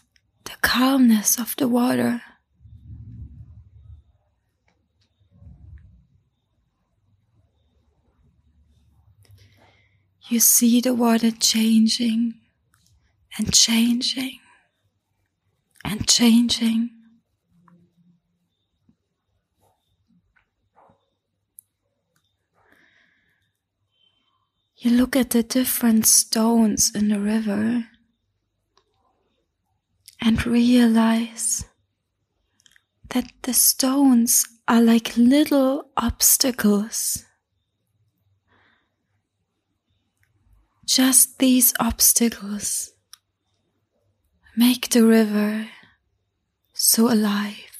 the 0.46 0.56
calmness 0.62 1.38
of 1.38 1.58
the 1.58 1.68
water. 1.68 2.22
You 10.30 10.40
see 10.40 10.80
the 10.80 10.94
water 10.94 11.32
changing 11.32 12.36
and 13.38 13.54
changing 13.54 14.40
and 15.86 16.08
changing. 16.08 16.90
You 24.78 24.92
look 24.92 25.16
at 25.16 25.30
the 25.30 25.44
different 25.44 26.06
stones 26.06 26.92
in 26.94 27.10
the 27.10 27.20
river 27.20 27.86
and 30.22 30.46
realize 30.46 31.66
that 33.10 33.32
the 33.44 33.54
stones 33.54 34.46
are 34.68 34.82
like 34.82 35.16
little 35.16 35.90
obstacles. 35.96 37.24
Just 40.86 41.40
these 41.40 41.74
obstacles 41.80 42.92
make 44.56 44.90
the 44.90 45.04
river 45.04 45.68
so 46.86 47.12
alive. 47.12 47.72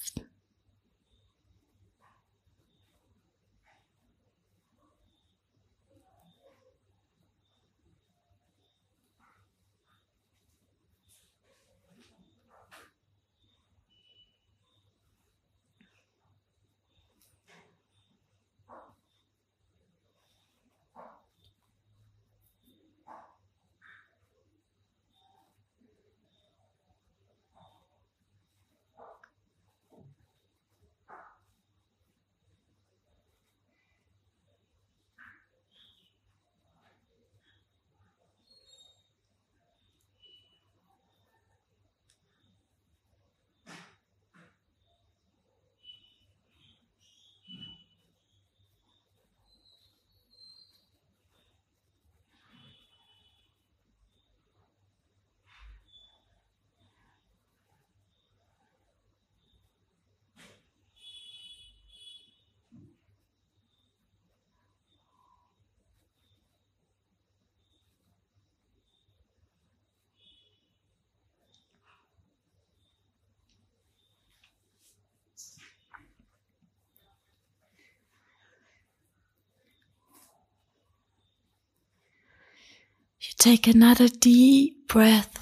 You 83.20 83.25
take 83.38 83.66
another 83.66 84.08
deep 84.08 84.88
breath. 84.88 85.38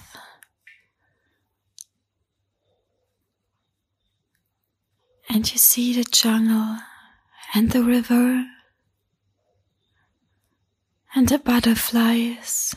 And 5.28 5.50
you 5.50 5.58
see 5.58 5.94
the 5.94 6.04
jungle 6.04 6.78
and 7.54 7.70
the 7.70 7.82
river 7.82 8.46
and 11.14 11.28
the 11.28 11.38
butterflies 11.38 12.74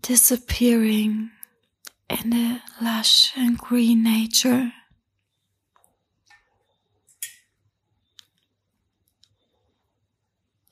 disappearing 0.00 1.30
in 2.08 2.30
the 2.30 2.60
lush 2.80 3.32
and 3.36 3.56
green 3.58 4.02
nature. 4.02 4.72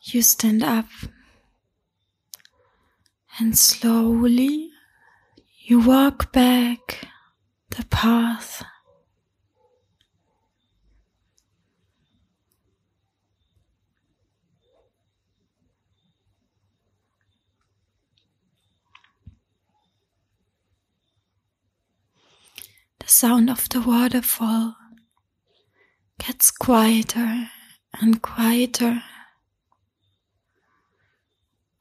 You 0.03 0.23
stand 0.23 0.63
up 0.63 0.87
and 3.41 3.57
slowly 3.57 4.71
you 5.61 5.81
walk 5.81 6.31
back 6.31 7.09
the 7.71 7.85
path. 7.87 8.63
The 22.99 23.09
sound 23.09 23.49
of 23.49 23.71
the 23.71 23.81
waterfall 23.81 24.77
gets 26.19 26.51
quieter 26.51 27.49
and 28.03 28.21
quieter 28.21 29.03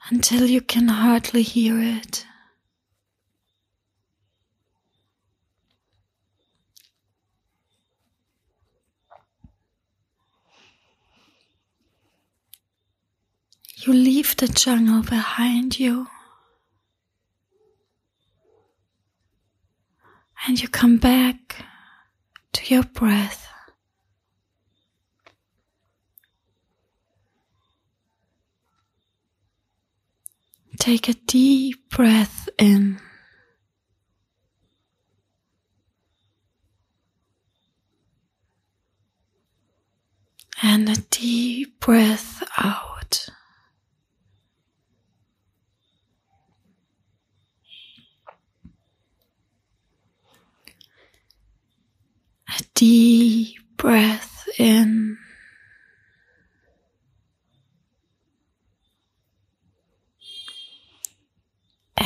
until 0.09 0.45
you 0.45 0.61
can 0.61 0.87
hardly 0.87 1.43
hear 1.43 1.79
it. 1.79 2.25
You 13.81 13.93
leave 13.93 14.35
the 14.35 14.47
jungle 14.47 15.03
behind 15.03 15.79
you. 15.79 16.07
And 20.45 20.61
you 20.61 20.67
come 20.67 20.97
back 20.97 21.63
to 22.53 22.73
your 22.73 22.83
breath. 22.83 23.48
Take 30.89 31.07
a 31.07 31.13
deep 31.13 31.87
breath 31.91 32.49
in. 32.57 32.99
And 40.63 40.89
a 40.89 40.95
deep 41.11 41.79
breath 41.79 42.41
out. 42.57 43.27
A 52.47 52.63
deep 52.73 53.59
breath 53.77 54.49
in. 54.57 55.19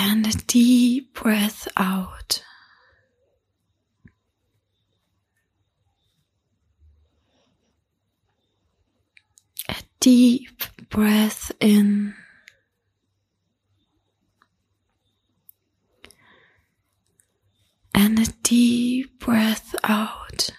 And 0.06 0.28
a 0.28 0.32
deep 0.48 1.14
breath 1.14 1.66
out. 1.78 2.44
A 9.70 9.76
deep 10.02 10.62
breath 10.90 11.54
in. 11.62 12.16
And 17.96 18.20
a 18.20 18.26
deep 18.44 19.22
breath 19.22 19.74
out. 19.86 20.50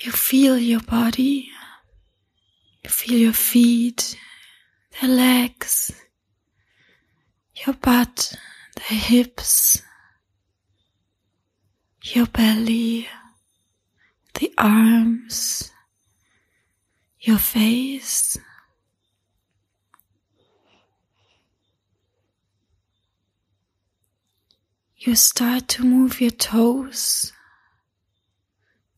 You 0.00 0.12
feel 0.12 0.56
your 0.56 0.78
body, 0.78 1.50
you 2.84 2.88
feel 2.88 3.18
your 3.18 3.32
feet, 3.32 4.16
the 5.00 5.08
legs, 5.08 5.90
your 7.66 7.74
butt, 7.74 8.32
the 8.76 8.94
hips, 8.94 9.82
your 12.00 12.26
belly, 12.26 13.08
the 14.34 14.54
arms, 14.56 15.72
your 17.18 17.38
face. 17.38 18.38
You 24.96 25.16
start 25.16 25.66
to 25.68 25.84
move 25.84 26.20
your 26.20 26.30
toes 26.30 27.32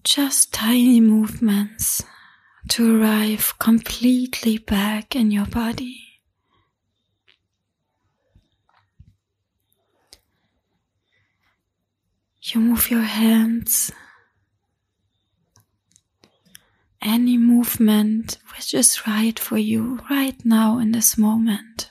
just 0.04 0.52
tiny 0.52 1.00
movements 1.00 2.02
to 2.68 3.00
arrive 3.00 3.54
completely 3.58 4.58
back 4.58 5.14
in 5.14 5.30
your 5.30 5.46
body. 5.46 6.20
You 12.42 12.60
move 12.60 12.90
your 12.90 13.02
hands. 13.02 13.92
Any 17.02 17.38
movement 17.38 18.38
which 18.56 18.74
is 18.74 19.06
right 19.06 19.38
for 19.38 19.58
you 19.58 20.00
right 20.10 20.42
now 20.44 20.78
in 20.78 20.92
this 20.92 21.16
moment. 21.16 21.89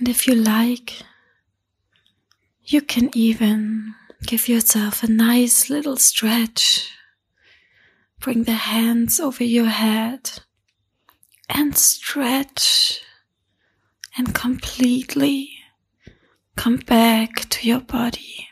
And 0.00 0.08
if 0.08 0.26
you 0.26 0.34
like, 0.34 0.94
you 2.64 2.80
can 2.80 3.10
even 3.12 3.94
give 4.22 4.48
yourself 4.48 5.02
a 5.02 5.10
nice 5.10 5.68
little 5.68 5.98
stretch. 5.98 6.90
Bring 8.18 8.44
the 8.44 8.52
hands 8.52 9.20
over 9.20 9.44
your 9.44 9.66
head 9.66 10.40
and 11.50 11.76
stretch 11.76 13.02
and 14.16 14.34
completely 14.34 15.50
come 16.56 16.78
back 16.78 17.46
to 17.50 17.68
your 17.68 17.80
body. 17.80 18.48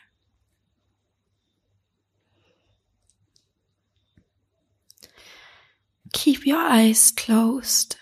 Keep 6.13 6.45
your 6.45 6.59
eyes 6.59 7.09
closed. 7.09 7.95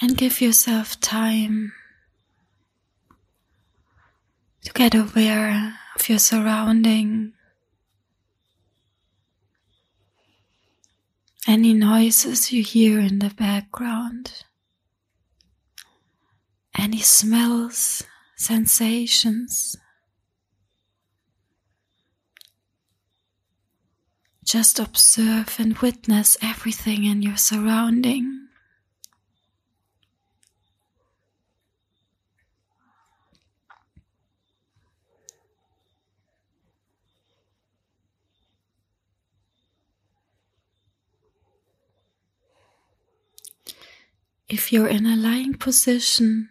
And 0.00 0.16
give 0.16 0.40
yourself 0.40 1.00
time 1.00 1.72
to 4.64 4.72
get 4.72 4.94
aware 4.94 5.78
of 5.94 6.08
your 6.08 6.18
surrounding. 6.18 7.32
Any 11.48 11.74
noises 11.74 12.52
you 12.52 12.62
hear 12.62 12.98
in 12.98 13.20
the 13.20 13.30
background, 13.30 14.42
any 16.76 17.00
smells, 17.00 18.02
sensations. 18.36 19.76
Just 24.44 24.78
observe 24.78 25.56
and 25.58 25.78
witness 25.78 26.36
everything 26.42 27.04
in 27.04 27.22
your 27.22 27.36
surrounding. 27.36 28.45
If 44.48 44.72
you're 44.72 44.86
in 44.86 45.06
a 45.06 45.16
lying 45.16 45.54
position, 45.54 46.48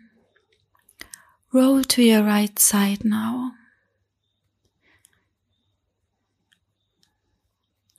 roll 1.53 1.81
to 1.85 2.03
your 2.03 2.23
right 2.23 2.59
side 2.59 3.05
now. 3.05 3.53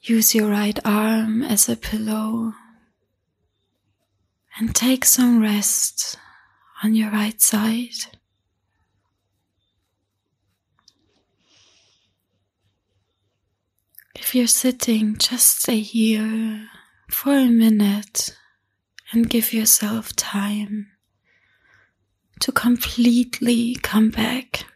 Use 0.02 0.34
your 0.34 0.50
right 0.50 0.78
arm 0.84 1.42
as 1.42 1.68
a 1.68 1.76
pillow 1.76 2.52
and 4.58 4.74
take 4.74 5.06
some 5.06 5.40
rest 5.40 6.16
on 6.84 6.94
your 6.94 7.10
right 7.10 7.40
side. 7.40 8.18
If 14.14 14.34
you're 14.34 14.46
sitting, 14.46 15.16
just 15.16 15.62
stay 15.62 15.80
here 15.80 16.68
for 17.08 17.32
a 17.32 17.46
minute 17.46 18.36
and 19.12 19.30
give 19.30 19.52
yourself 19.52 20.14
time 20.16 20.88
to 22.40 22.52
completely 22.52 23.76
come 23.82 24.10
back. 24.10 24.66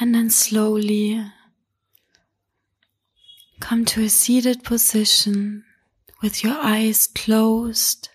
And 0.00 0.14
then 0.14 0.30
slowly 0.30 1.24
come 3.60 3.84
to 3.84 4.04
a 4.04 4.08
seated 4.08 4.62
position 4.62 5.64
with 6.22 6.44
your 6.44 6.54
eyes 6.54 7.08
closed. 7.08 8.08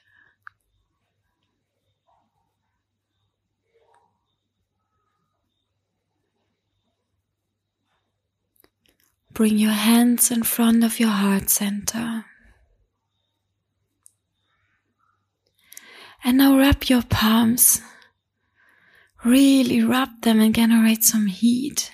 Bring 9.31 9.57
your 9.57 9.71
hands 9.71 10.29
in 10.31 10.43
front 10.43 10.83
of 10.83 10.99
your 10.99 11.09
heart 11.09 11.49
center. 11.49 12.25
And 16.23 16.37
now 16.37 16.57
wrap 16.57 16.89
your 16.89 17.01
palms. 17.01 17.81
Really 19.23 19.81
rub 19.81 20.21
them 20.21 20.39
and 20.41 20.53
generate 20.53 21.03
some 21.03 21.27
heat. 21.27 21.91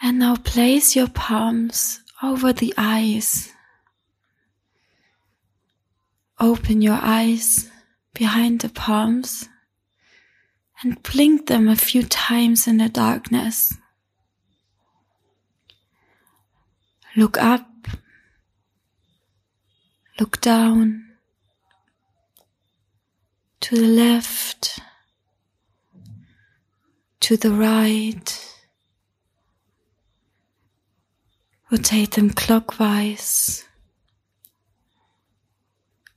And 0.00 0.20
now 0.20 0.36
place 0.36 0.94
your 0.94 1.08
palms 1.08 2.00
over 2.22 2.52
the 2.52 2.72
eyes. 2.76 3.52
Open 6.38 6.80
your 6.80 6.98
eyes 7.00 7.70
behind 8.14 8.60
the 8.60 8.68
palms 8.68 9.48
and 10.82 11.02
blink 11.02 11.46
them 11.46 11.68
a 11.68 11.76
few 11.76 12.02
times 12.02 12.68
in 12.68 12.76
the 12.76 12.88
darkness. 12.88 13.74
Look 17.16 17.38
up, 17.38 17.88
look 20.20 20.40
down, 20.42 21.05
to 23.60 23.76
the 23.76 23.86
left, 23.86 24.78
to 27.20 27.36
the 27.36 27.50
right. 27.50 28.42
Rotate 31.70 32.12
them 32.12 32.30
clockwise 32.30 33.64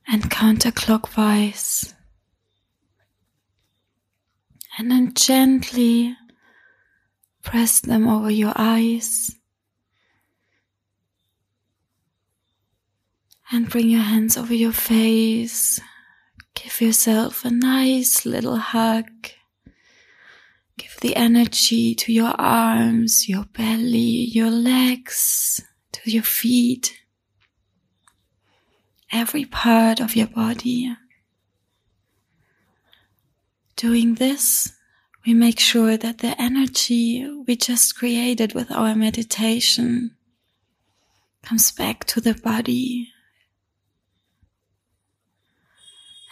and 0.06 0.30
counterclockwise 0.30 1.92
and 4.78 4.90
then 4.90 5.12
gently 5.14 6.16
press 7.42 7.80
them 7.80 8.08
over 8.08 8.30
your 8.30 8.52
eyes 8.56 9.34
and 13.52 13.68
bring 13.68 13.88
your 13.90 14.02
hands 14.02 14.36
over 14.36 14.54
your 14.54 14.72
face. 14.72 15.80
Give 16.62 16.80
yourself 16.82 17.44
a 17.46 17.50
nice 17.50 18.26
little 18.26 18.56
hug. 18.56 19.06
Give 20.76 20.94
the 21.00 21.16
energy 21.16 21.94
to 21.94 22.12
your 22.12 22.34
arms, 22.38 23.28
your 23.30 23.46
belly, 23.46 24.28
your 24.28 24.50
legs, 24.50 25.62
to 25.92 26.10
your 26.10 26.22
feet, 26.22 27.00
every 29.10 29.46
part 29.46 30.00
of 30.00 30.14
your 30.14 30.26
body. 30.26 30.94
Doing 33.76 34.16
this, 34.16 34.70
we 35.26 35.32
make 35.32 35.58
sure 35.58 35.96
that 35.96 36.18
the 36.18 36.38
energy 36.38 37.26
we 37.46 37.56
just 37.56 37.96
created 37.96 38.52
with 38.52 38.70
our 38.70 38.94
meditation 38.94 40.14
comes 41.42 41.72
back 41.72 42.04
to 42.04 42.20
the 42.20 42.34
body. 42.34 43.08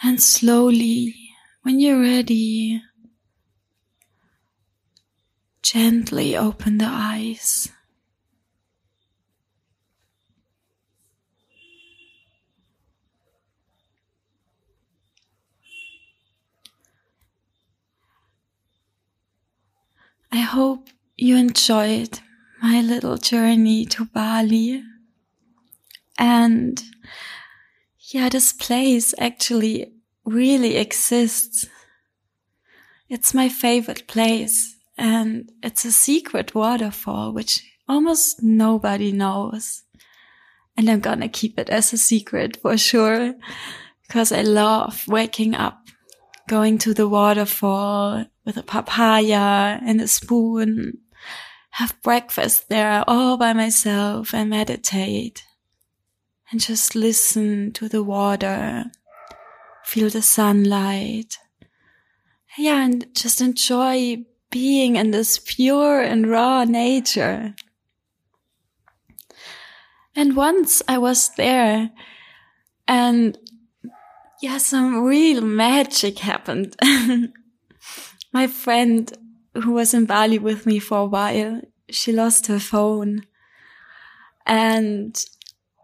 And 0.01 0.21
slowly, 0.21 1.15
when 1.61 1.79
you're 1.79 1.99
ready, 1.99 2.81
gently 5.61 6.35
open 6.35 6.77
the 6.77 6.87
eyes. 6.87 7.69
I 20.31 20.37
hope 20.37 20.89
you 21.17 21.35
enjoyed 21.35 22.19
my 22.61 22.81
little 22.81 23.17
journey 23.17 23.85
to 23.87 24.05
Bali. 24.05 24.83
And 26.17 26.81
yeah, 28.09 28.27
this 28.29 28.53
place 28.53 29.13
actually 29.19 29.91
really 30.25 30.77
exists. 30.77 31.67
It's 33.07 33.33
my 33.33 33.49
favorite 33.49 34.07
place 34.07 34.75
and 34.97 35.51
it's 35.61 35.85
a 35.85 35.91
secret 35.91 36.55
waterfall, 36.55 37.33
which 37.33 37.63
almost 37.87 38.41
nobody 38.41 39.11
knows. 39.11 39.83
And 40.75 40.89
I'm 40.89 41.01
gonna 41.01 41.29
keep 41.29 41.59
it 41.59 41.69
as 41.69 41.93
a 41.93 41.97
secret 41.97 42.57
for 42.57 42.77
sure 42.77 43.35
because 44.07 44.31
I 44.31 44.41
love 44.41 45.03
waking 45.07 45.53
up, 45.53 45.87
going 46.47 46.79
to 46.79 46.95
the 46.95 47.07
waterfall 47.07 48.25
with 48.43 48.57
a 48.57 48.63
papaya 48.63 49.79
and 49.85 50.01
a 50.01 50.07
spoon, 50.07 50.97
have 51.71 52.01
breakfast 52.01 52.69
there 52.69 53.03
all 53.07 53.37
by 53.37 53.53
myself 53.53 54.33
and 54.33 54.49
meditate 54.49 55.43
and 56.51 56.59
just 56.59 56.95
listen 56.95 57.71
to 57.73 57.87
the 57.87 58.03
water, 58.03 58.85
feel 59.83 60.09
the 60.09 60.21
sunlight. 60.21 61.37
Yeah, 62.57 62.83
and 62.83 63.05
just 63.13 63.41
enjoy 63.41 64.25
being 64.49 64.95
in 64.95 65.11
this 65.11 65.39
pure 65.39 66.01
and 66.01 66.27
raw 66.27 66.63
nature. 66.63 67.53
And 70.15 70.35
once 70.35 70.81
I 70.87 70.97
was 70.97 71.29
there 71.35 71.91
and 72.87 73.37
yeah, 74.41 74.57
some 74.57 75.03
real 75.03 75.41
magic 75.41 76.19
happened. 76.19 76.75
My 78.33 78.47
friend 78.47 79.11
who 79.53 79.73
was 79.73 79.93
in 79.93 80.05
Bali 80.05 80.39
with 80.39 80.65
me 80.65 80.79
for 80.79 80.99
a 80.99 81.05
while, 81.05 81.61
she 81.89 82.11
lost 82.11 82.47
her 82.47 82.59
phone. 82.59 83.25
And 84.45 85.23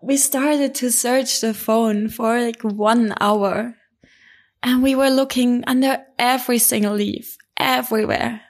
we 0.06 0.18
started 0.18 0.76
to 0.76 0.91
search 0.91 1.41
the 1.41 1.52
phone 1.52 2.10
for 2.10 2.39
like 2.39 2.62
one 2.62 3.15
hour. 3.20 3.76
And 4.62 4.84
we 4.84 4.94
were 4.94 5.10
looking 5.10 5.63
under 5.65 5.98
every 6.20 6.60
single 6.60 6.94
leaf, 6.94 7.38
everywhere. 7.58 8.41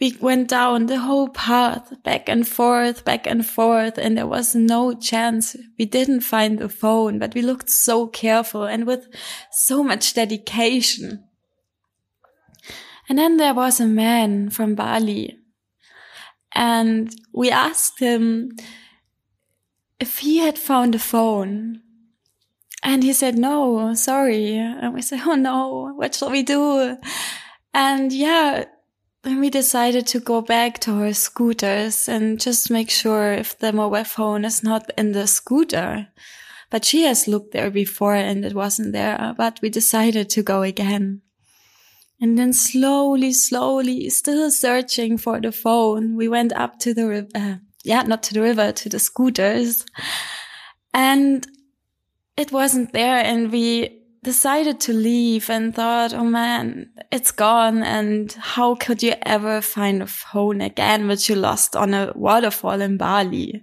We 0.00 0.16
went 0.20 0.48
down 0.48 0.86
the 0.86 1.00
whole 1.00 1.28
path, 1.28 1.92
back 2.04 2.28
and 2.28 2.46
forth, 2.46 3.04
back 3.04 3.26
and 3.26 3.44
forth, 3.44 3.98
and 3.98 4.16
there 4.16 4.28
was 4.28 4.54
no 4.54 4.94
chance. 4.94 5.56
We 5.76 5.86
didn't 5.86 6.20
find 6.20 6.58
the 6.58 6.68
phone, 6.68 7.18
but 7.18 7.34
we 7.34 7.42
looked 7.42 7.70
so 7.70 8.06
careful 8.06 8.64
and 8.64 8.86
with 8.86 9.08
so 9.50 9.82
much 9.82 10.14
dedication. 10.14 11.24
And 13.08 13.18
then 13.18 13.38
there 13.38 13.54
was 13.54 13.80
a 13.80 13.86
man 13.86 14.50
from 14.50 14.76
Bali. 14.76 15.36
And 16.54 17.12
we 17.32 17.50
asked 17.50 17.98
him 17.98 18.52
if 20.00 20.18
he 20.18 20.38
had 20.38 20.58
found 20.58 20.94
a 20.94 20.98
phone. 20.98 21.80
And 22.82 23.02
he 23.02 23.12
said, 23.14 23.38
no, 23.38 23.94
sorry. 23.94 24.56
And 24.56 24.92
we 24.92 25.00
said, 25.00 25.20
oh 25.24 25.36
no, 25.36 25.92
what 25.96 26.14
shall 26.14 26.30
we 26.30 26.42
do? 26.42 26.98
And 27.72 28.12
yeah, 28.12 28.64
then 29.22 29.40
we 29.40 29.48
decided 29.48 30.06
to 30.08 30.20
go 30.20 30.42
back 30.42 30.80
to 30.80 30.92
our 31.02 31.14
scooters 31.14 32.08
and 32.08 32.38
just 32.38 32.70
make 32.70 32.90
sure 32.90 33.32
if 33.32 33.58
the 33.58 33.72
mobile 33.72 34.04
phone 34.04 34.44
is 34.44 34.62
not 34.62 34.90
in 34.98 35.12
the 35.12 35.26
scooter. 35.26 36.08
But 36.70 36.84
she 36.84 37.02
has 37.04 37.26
looked 37.26 37.52
there 37.52 37.70
before 37.70 38.14
and 38.14 38.44
it 38.44 38.52
wasn't 38.52 38.92
there, 38.92 39.34
but 39.36 39.60
we 39.62 39.70
decided 39.70 40.28
to 40.30 40.42
go 40.42 40.62
again. 40.62 41.22
And 42.20 42.38
then 42.38 42.52
slowly, 42.52 43.32
slowly, 43.32 44.08
still 44.10 44.50
searching 44.50 45.18
for 45.18 45.40
the 45.40 45.52
phone, 45.52 46.16
we 46.16 46.28
went 46.28 46.52
up 46.52 46.78
to 46.80 46.94
the 46.94 47.06
river, 47.06 47.28
uh, 47.34 47.54
yeah, 47.84 48.02
not 48.02 48.22
to 48.24 48.34
the 48.34 48.40
river, 48.40 48.72
to 48.72 48.88
the 48.88 48.98
scooters. 48.98 49.84
And 50.92 51.46
it 52.36 52.50
wasn't 52.50 52.92
there. 52.92 53.18
And 53.18 53.52
we 53.52 54.00
decided 54.24 54.80
to 54.80 54.92
leave 54.92 55.50
and 55.50 55.74
thought, 55.74 56.14
oh 56.14 56.24
man, 56.24 56.90
it's 57.12 57.30
gone. 57.30 57.82
And 57.82 58.32
how 58.32 58.74
could 58.74 59.02
you 59.02 59.14
ever 59.22 59.60
find 59.60 60.02
a 60.02 60.06
phone 60.06 60.62
again, 60.62 61.06
which 61.06 61.28
you 61.28 61.36
lost 61.36 61.76
on 61.76 61.92
a 61.92 62.12
waterfall 62.16 62.80
in 62.80 62.96
Bali? 62.96 63.62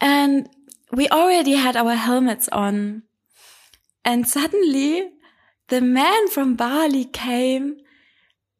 And 0.00 0.48
we 0.92 1.08
already 1.10 1.52
had 1.52 1.76
our 1.76 1.94
helmets 1.94 2.48
on. 2.48 3.02
And 4.04 4.26
suddenly 4.26 5.10
the 5.68 5.82
man 5.82 6.28
from 6.28 6.56
Bali 6.56 7.04
came 7.04 7.76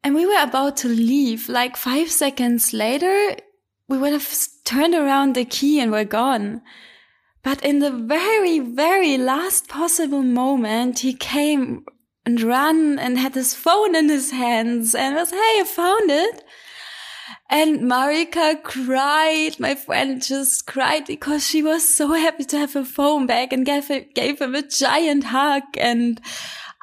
and 0.05 0.15
we 0.15 0.27
were 0.27 0.43
about 0.43 0.77
to 0.79 0.89
leave. 0.89 1.49
Like 1.49 1.77
five 1.77 2.11
seconds 2.11 2.73
later, 2.73 3.37
we 3.89 3.99
would 3.99 4.13
have 4.13 4.29
turned 4.65 4.95
around 4.95 5.35
the 5.35 5.45
key 5.45 5.81
and 5.81 5.91
were 5.91 6.05
gone. 6.05 6.63
But 7.43 7.65
in 7.65 7.79
the 7.79 7.93
very, 7.93 8.59
very 8.59 9.17
last 9.17 9.69
possible 9.69 10.23
moment, 10.23 11.01
he 11.01 11.15
came 11.15 11.85
and 12.25 12.43
run 12.43 12.99
and 12.99 13.17
had 13.17 13.35
his 13.35 13.55
phone 13.55 13.95
in 13.95 14.09
his 14.09 14.33
hands 14.33 14.95
and 14.95 15.15
was, 15.15 15.31
Hey, 15.31 15.37
I 15.37 15.65
found 15.65 16.11
it. 16.11 16.45
And 17.49 17.83
Marika 17.83 18.61
cried. 18.65 19.61
My 19.61 19.77
friend 19.77 20.21
just 20.21 20.67
cried 20.67 21.07
because 21.07 21.47
she 21.47 21.63
was 21.63 21.89
so 21.89 22.13
happy 22.13 22.45
to 22.45 22.59
have 22.59 22.73
her 22.73 22.85
phone 22.85 23.27
back 23.27 23.53
and 23.53 23.65
gave, 23.65 23.89
gave 24.15 24.41
him 24.41 24.57
a 24.57 24.63
giant 24.67 25.25
hug. 25.25 25.63
And 25.79 26.21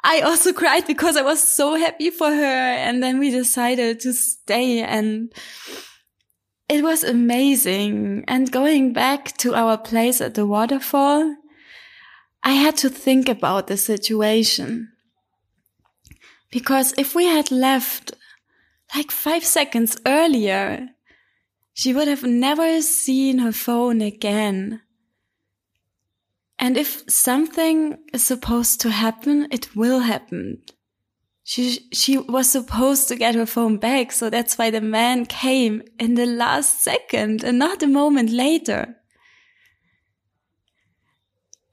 I 0.02 0.20
also 0.20 0.54
cried 0.54 0.86
because 0.86 1.18
I 1.18 1.22
was 1.22 1.42
so 1.42 1.76
happy 1.76 2.08
for 2.08 2.30
her. 2.30 2.42
And 2.76 3.02
then 3.02 3.18
we 3.18 3.30
decided 3.30 4.00
to 4.00 4.14
stay 4.14 4.80
and 4.82 5.30
it 6.68 6.82
was 6.82 7.04
amazing. 7.04 8.24
And 8.26 8.50
going 8.50 8.92
back 8.92 9.36
to 9.38 9.54
our 9.54 9.76
place 9.76 10.20
at 10.20 10.34
the 10.34 10.46
waterfall, 10.46 11.36
I 12.42 12.52
had 12.52 12.76
to 12.78 12.90
think 12.90 13.28
about 13.28 13.66
the 13.66 13.76
situation. 13.76 14.92
Because 16.50 16.94
if 16.96 17.14
we 17.14 17.26
had 17.26 17.50
left 17.50 18.14
like 18.94 19.10
five 19.10 19.44
seconds 19.44 19.96
earlier, 20.06 20.88
she 21.72 21.92
would 21.92 22.06
have 22.06 22.22
never 22.22 22.80
seen 22.80 23.38
her 23.38 23.52
phone 23.52 24.00
again. 24.00 24.80
And 26.58 26.76
if 26.76 27.02
something 27.10 27.98
is 28.12 28.24
supposed 28.24 28.80
to 28.82 28.90
happen, 28.90 29.48
it 29.50 29.74
will 29.74 30.00
happen. 30.00 30.62
She, 31.46 31.86
she 31.92 32.16
was 32.16 32.50
supposed 32.50 33.06
to 33.08 33.16
get 33.16 33.34
her 33.34 33.44
phone 33.44 33.76
back. 33.76 34.12
So 34.12 34.30
that's 34.30 34.56
why 34.56 34.70
the 34.70 34.80
man 34.80 35.26
came 35.26 35.82
in 35.98 36.14
the 36.14 36.24
last 36.24 36.82
second 36.82 37.44
and 37.44 37.58
not 37.58 37.82
a 37.82 37.86
moment 37.86 38.30
later. 38.30 38.96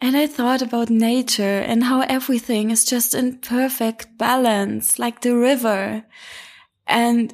And 0.01 0.17
I 0.17 0.27
thought 0.27 0.61
about 0.61 0.89
nature 0.89 1.59
and 1.59 1.85
how 1.85 2.01
everything 2.01 2.69
is 2.69 2.83
just 2.83 3.15
in 3.15 3.37
perfect 3.37 4.17
balance, 4.17 4.99
like 4.99 5.21
the 5.21 5.37
river. 5.37 6.03
And 6.85 7.33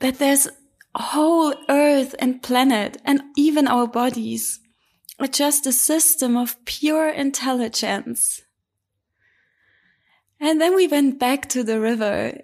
that 0.00 0.18
there's 0.18 0.48
whole 0.94 1.54
earth 1.68 2.14
and 2.18 2.42
planet 2.42 3.00
and 3.04 3.22
even 3.36 3.66
our 3.66 3.86
bodies 3.86 4.60
are 5.18 5.28
just 5.28 5.66
a 5.66 5.72
system 5.72 6.36
of 6.36 6.62
pure 6.66 7.08
intelligence. 7.08 8.42
And 10.40 10.60
then 10.60 10.74
we 10.74 10.88
went 10.88 11.18
back 11.18 11.48
to 11.50 11.62
the 11.62 11.80
river 11.80 12.40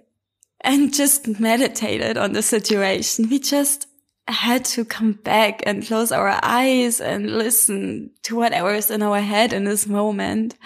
and 0.60 0.92
just 0.92 1.40
meditated 1.40 2.18
on 2.18 2.32
the 2.32 2.42
situation. 2.42 3.28
We 3.30 3.38
just 3.38 3.86
had 4.28 4.64
to 4.64 4.84
come 4.84 5.12
back 5.12 5.62
and 5.64 5.86
close 5.86 6.12
our 6.12 6.38
eyes 6.42 7.00
and 7.00 7.38
listen 7.38 8.10
to 8.24 8.36
whatever 8.36 8.74
is 8.74 8.90
in 8.90 9.02
our 9.02 9.20
head 9.20 9.52
in 9.52 9.64
this 9.64 9.86
moment. 9.86 10.56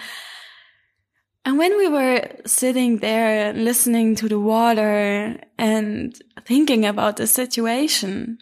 And 1.45 1.57
when 1.57 1.77
we 1.77 1.87
were 1.87 2.27
sitting 2.45 2.97
there 2.97 3.53
listening 3.53 4.15
to 4.15 4.27
the 4.27 4.39
water 4.39 5.39
and 5.57 6.15
thinking 6.45 6.85
about 6.85 7.17
the 7.17 7.27
situation, 7.27 8.39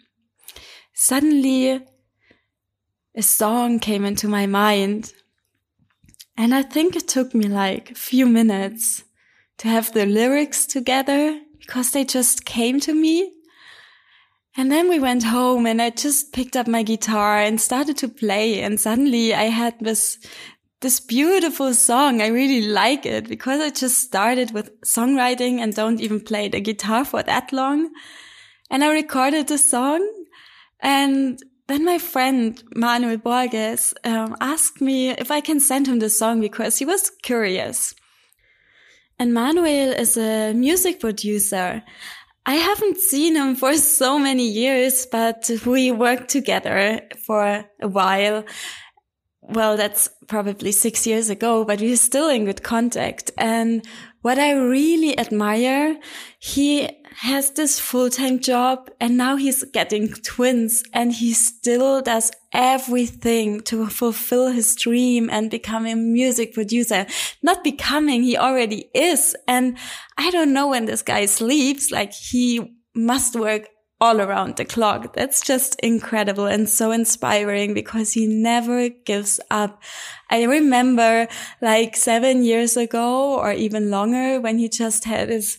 suddenly 0.94 1.80
a 3.14 3.22
song 3.22 3.78
came 3.78 4.04
into 4.04 4.28
my 4.28 4.46
mind. 4.46 5.12
And 6.40 6.54
I 6.54 6.62
think 6.62 6.96
it 6.96 7.06
took 7.06 7.34
me 7.34 7.48
like 7.48 7.90
a 7.90 7.94
few 7.94 8.24
minutes 8.24 9.04
to 9.58 9.68
have 9.68 9.92
the 9.92 10.06
lyrics 10.06 10.64
together 10.64 11.38
because 11.58 11.90
they 11.90 12.02
just 12.02 12.46
came 12.46 12.80
to 12.80 12.94
me 12.94 13.30
and 14.56 14.72
then 14.72 14.88
we 14.88 14.98
went 14.98 15.24
home 15.24 15.66
and 15.66 15.82
I 15.82 15.90
just 15.90 16.32
picked 16.32 16.56
up 16.56 16.66
my 16.66 16.82
guitar 16.82 17.38
and 17.38 17.60
started 17.60 17.98
to 17.98 18.08
play. 18.08 18.62
And 18.62 18.80
suddenly 18.80 19.34
I 19.34 19.50
had 19.50 19.74
this, 19.80 20.16
this 20.80 20.98
beautiful 20.98 21.74
song. 21.74 22.22
I 22.22 22.28
really 22.28 22.62
like 22.62 23.04
it 23.04 23.28
because 23.28 23.60
I 23.60 23.68
just 23.68 23.98
started 23.98 24.52
with 24.52 24.80
songwriting 24.80 25.58
and 25.58 25.74
don't 25.74 26.00
even 26.00 26.22
play 26.22 26.48
the 26.48 26.62
guitar 26.62 27.04
for 27.04 27.22
that 27.22 27.52
long. 27.52 27.90
And 28.70 28.82
I 28.82 28.90
recorded 28.94 29.48
the 29.48 29.58
song 29.58 30.00
and 30.80 31.38
then 31.70 31.84
my 31.84 31.98
friend 31.98 32.62
Manuel 32.74 33.16
Borges 33.16 33.94
um, 34.04 34.36
asked 34.40 34.80
me 34.80 35.10
if 35.10 35.30
I 35.30 35.40
can 35.40 35.60
send 35.60 35.86
him 35.86 35.98
the 35.98 36.10
song 36.10 36.40
because 36.40 36.78
he 36.78 36.84
was 36.84 37.10
curious. 37.22 37.94
And 39.18 39.34
Manuel 39.34 39.92
is 39.92 40.16
a 40.16 40.52
music 40.54 40.98
producer. 40.98 41.82
I 42.46 42.54
haven't 42.54 42.96
seen 42.98 43.36
him 43.36 43.54
for 43.54 43.74
so 44.00 44.18
many 44.18 44.48
years, 44.48 45.06
but 45.06 45.50
we 45.66 45.92
worked 45.92 46.30
together 46.30 47.02
for 47.26 47.64
a 47.80 47.88
while. 47.88 48.44
Well, 49.42 49.76
that's 49.76 50.08
probably 50.26 50.72
six 50.72 51.06
years 51.06 51.28
ago, 51.30 51.64
but 51.64 51.80
we're 51.80 51.96
still 51.96 52.28
in 52.28 52.46
good 52.46 52.62
contact. 52.62 53.30
And 53.36 53.84
what 54.22 54.38
I 54.38 54.52
really 54.52 55.18
admire, 55.18 55.98
he 56.38 56.88
has 57.16 57.52
this 57.52 57.78
full-time 57.78 58.38
job 58.38 58.90
and 59.00 59.16
now 59.16 59.36
he's 59.36 59.62
getting 59.64 60.08
twins 60.08 60.82
and 60.92 61.12
he 61.12 61.32
still 61.32 62.00
does 62.00 62.30
everything 62.52 63.60
to 63.60 63.86
fulfill 63.86 64.48
his 64.48 64.74
dream 64.74 65.28
and 65.30 65.50
become 65.50 65.86
a 65.86 65.94
music 65.94 66.54
producer. 66.54 67.06
Not 67.42 67.62
becoming, 67.64 68.22
he 68.22 68.36
already 68.36 68.90
is. 68.94 69.36
And 69.46 69.76
I 70.16 70.30
don't 70.30 70.52
know 70.52 70.68
when 70.68 70.86
this 70.86 71.02
guy 71.02 71.26
sleeps, 71.26 71.90
like 71.90 72.12
he 72.12 72.76
must 72.94 73.36
work 73.36 73.68
all 74.00 74.20
around 74.20 74.56
the 74.56 74.64
clock. 74.64 75.12
That's 75.12 75.42
just 75.42 75.78
incredible 75.80 76.46
and 76.46 76.68
so 76.68 76.90
inspiring 76.90 77.74
because 77.74 78.14
he 78.14 78.26
never 78.26 78.88
gives 78.88 79.38
up. 79.50 79.82
I 80.30 80.44
remember 80.44 81.28
like 81.60 81.96
seven 81.96 82.42
years 82.42 82.78
ago 82.78 83.34
or 83.34 83.52
even 83.52 83.90
longer 83.90 84.40
when 84.40 84.58
he 84.58 84.70
just 84.70 85.04
had 85.04 85.28
his 85.28 85.58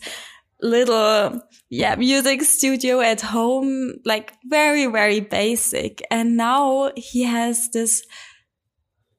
little, 0.62 1.42
yeah, 1.68 1.96
music 1.96 2.42
studio 2.42 3.00
at 3.00 3.20
home, 3.20 3.94
like 4.04 4.32
very, 4.46 4.86
very 4.86 5.20
basic. 5.20 6.02
And 6.10 6.36
now 6.36 6.92
he 6.96 7.24
has 7.24 7.68
this 7.70 8.06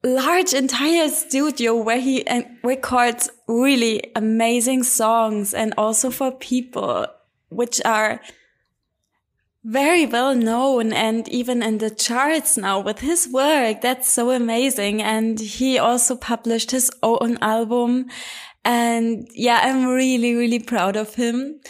large 0.02 0.52
entire 0.52 1.08
studio 1.08 1.74
where 1.76 2.00
he 2.00 2.26
uh, 2.26 2.42
records 2.62 3.30
really 3.48 4.12
amazing 4.16 4.82
songs 4.82 5.54
and 5.54 5.72
also 5.78 6.10
for 6.10 6.32
people 6.32 7.06
which 7.48 7.80
are 7.84 8.20
very 9.64 10.04
well 10.04 10.34
known 10.34 10.92
and 10.92 11.26
even 11.28 11.62
in 11.62 11.78
the 11.78 11.88
charts 11.88 12.58
now 12.58 12.78
with 12.80 12.98
his 12.98 13.28
work. 13.32 13.80
That's 13.80 14.08
so 14.08 14.30
amazing. 14.30 15.00
And 15.00 15.40
he 15.40 15.78
also 15.78 16.16
published 16.16 16.70
his 16.70 16.90
own 17.02 17.38
album 17.40 18.10
and 18.64 19.28
yeah, 19.34 19.60
I'm 19.62 19.86
really, 19.86 20.34
really 20.34 20.58
proud 20.58 20.96
of 20.96 21.14
him. 21.14 21.60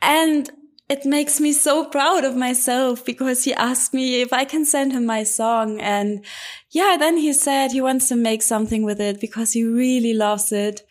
And 0.00 0.50
it 0.88 1.04
makes 1.04 1.40
me 1.40 1.52
so 1.52 1.86
proud 1.86 2.24
of 2.24 2.36
myself 2.36 3.04
because 3.04 3.44
he 3.44 3.54
asked 3.54 3.94
me 3.94 4.20
if 4.20 4.32
I 4.32 4.44
can 4.44 4.64
send 4.64 4.92
him 4.92 5.06
my 5.06 5.22
song. 5.22 5.80
And 5.80 6.24
yeah, 6.70 6.96
then 6.98 7.16
he 7.16 7.32
said 7.32 7.72
he 7.72 7.80
wants 7.80 8.08
to 8.08 8.16
make 8.16 8.42
something 8.42 8.84
with 8.84 9.00
it 9.00 9.20
because 9.20 9.52
he 9.52 9.64
really 9.64 10.12
loves 10.12 10.52
it. 10.52 10.82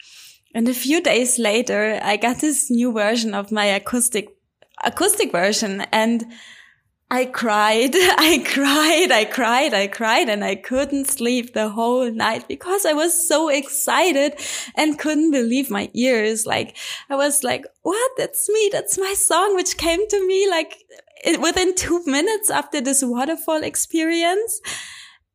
And 0.55 0.67
a 0.67 0.73
few 0.73 1.01
days 1.01 1.39
later, 1.39 1.99
I 2.01 2.17
got 2.17 2.39
this 2.39 2.69
new 2.69 2.91
version 2.91 3.33
of 3.33 3.51
my 3.51 3.65
acoustic, 3.65 4.29
acoustic 4.83 5.31
version 5.31 5.81
and 5.91 6.25
I 7.13 7.25
cried, 7.25 7.91
I 7.95 8.43
cried, 8.43 9.11
I 9.11 9.25
cried, 9.25 9.75
I 9.75 9.85
cried, 9.85 10.29
and 10.29 10.43
I 10.43 10.55
couldn't 10.55 11.11
sleep 11.11 11.53
the 11.53 11.69
whole 11.69 12.11
night 12.11 12.47
because 12.47 12.87
I 12.87 12.93
was 12.93 13.27
so 13.27 13.49
excited 13.49 14.33
and 14.75 14.97
couldn't 14.97 15.29
believe 15.29 15.69
my 15.69 15.91
ears. 15.93 16.47
Like, 16.47 16.75
I 17.11 17.15
was 17.15 17.43
like, 17.43 17.67
what? 17.83 18.11
That's 18.17 18.49
me. 18.49 18.69
That's 18.71 18.97
my 18.97 19.13
song, 19.13 19.55
which 19.55 19.77
came 19.77 20.07
to 20.09 20.27
me 20.27 20.49
like 20.49 20.79
within 21.39 21.75
two 21.75 22.03
minutes 22.07 22.49
after 22.49 22.81
this 22.81 23.03
waterfall 23.03 23.61
experience. 23.61 24.59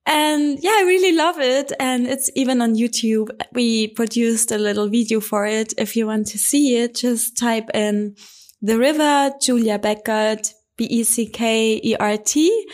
And 0.05 0.59
yeah, 0.61 0.75
I 0.79 0.83
really 0.83 1.15
love 1.15 1.39
it. 1.39 1.71
And 1.79 2.09
it's 2.09 2.29
even 2.35 2.61
on 2.61 2.75
YouTube. 2.75 3.31
We 3.53 3.87
produced 3.87 4.51
a 4.51 4.59
little 4.59 4.89
video 4.89 5.21
for 5.21 5.47
it. 5.47 5.75
If 5.79 5.95
you 5.95 6.09
want 6.09 6.27
to 6.29 6.39
see 6.39 6.77
it, 6.77 6.97
just 6.97 7.39
type 7.39 7.71
in 7.73 8.17
the 8.61 8.79
river, 8.79 9.31
Julia 9.41 9.79
Beckert, 9.79 10.55
B-E-C-K-E-R-T 10.79 12.67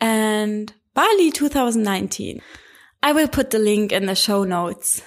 and 0.00 0.74
Bali 0.92 1.30
2019. 1.30 2.42
I 3.02 3.12
will 3.12 3.28
put 3.28 3.50
the 3.50 3.58
link 3.58 3.92
in 3.92 4.06
the 4.06 4.14
show 4.14 4.44
notes. 4.44 5.00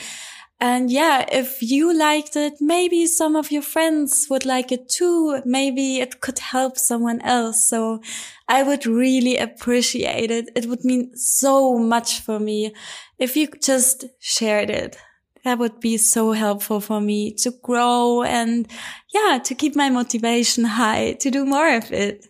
And 0.60 0.90
yeah, 0.90 1.26
if 1.32 1.62
you 1.62 1.94
liked 1.96 2.36
it, 2.36 2.54
maybe 2.60 3.06
some 3.06 3.36
of 3.36 3.52
your 3.52 3.62
friends 3.62 4.26
would 4.30 4.44
like 4.44 4.72
it 4.72 4.90
too. 4.90 5.40
Maybe 5.46 6.00
it 6.00 6.20
could 6.20 6.40
help 6.40 6.80
someone 6.80 7.22
else. 7.22 7.68
So 7.68 8.02
I 8.48 8.64
would 8.64 8.88
really 8.88 9.38
appreciate 9.38 10.32
it. 10.32 10.50
It 10.56 10.66
would 10.66 10.84
mean 10.84 11.16
so 11.16 11.78
much 11.78 12.22
for 12.22 12.40
me 12.40 12.74
if 13.20 13.38
you 13.38 13.48
just 13.62 14.06
shared 14.20 14.72
it. 14.72 14.98
That 15.44 15.60
would 15.60 15.80
be 15.80 15.98
so 15.98 16.32
helpful 16.32 16.80
for 16.80 17.00
me 17.00 17.34
to 17.36 17.52
grow 17.62 18.24
and 18.24 18.68
yeah, 19.14 19.38
to 19.44 19.54
keep 19.54 19.76
my 19.76 19.90
motivation 19.90 20.64
high 20.64 21.14
to 21.20 21.30
do 21.30 21.46
more 21.46 21.76
of 21.76 21.92
it. 21.92 22.26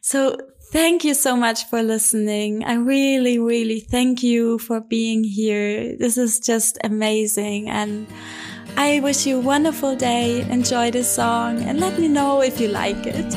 So 0.00 0.38
Thank 0.70 1.02
you 1.02 1.14
so 1.14 1.34
much 1.34 1.64
for 1.64 1.82
listening. 1.82 2.62
I 2.62 2.74
really, 2.74 3.38
really 3.38 3.80
thank 3.80 4.22
you 4.22 4.58
for 4.58 4.80
being 4.82 5.24
here. 5.24 5.96
This 5.96 6.18
is 6.18 6.38
just 6.38 6.76
amazing. 6.84 7.70
And 7.70 8.06
I 8.76 9.00
wish 9.00 9.26
you 9.26 9.38
a 9.38 9.40
wonderful 9.40 9.96
day. 9.96 10.42
Enjoy 10.50 10.90
the 10.90 11.04
song 11.04 11.62
and 11.62 11.80
let 11.80 11.98
me 11.98 12.06
know 12.06 12.42
if 12.42 12.60
you 12.60 12.68
like 12.68 13.06
it. 13.06 13.34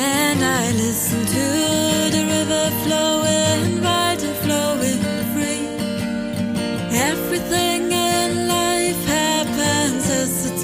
And 0.00 0.42
I 0.42 0.72
listen 0.72 1.26
to 1.26 1.46
the 2.16 2.24
river 2.24 2.70
flowing, 2.84 3.82
right 3.82 4.18
and 4.18 4.36
flowing 4.44 4.98
free. 5.34 5.68
Everything 6.96 7.92
in 7.92 8.48
life 8.48 9.04
happens 9.04 10.08
as 10.08 10.50
it's 10.50 10.63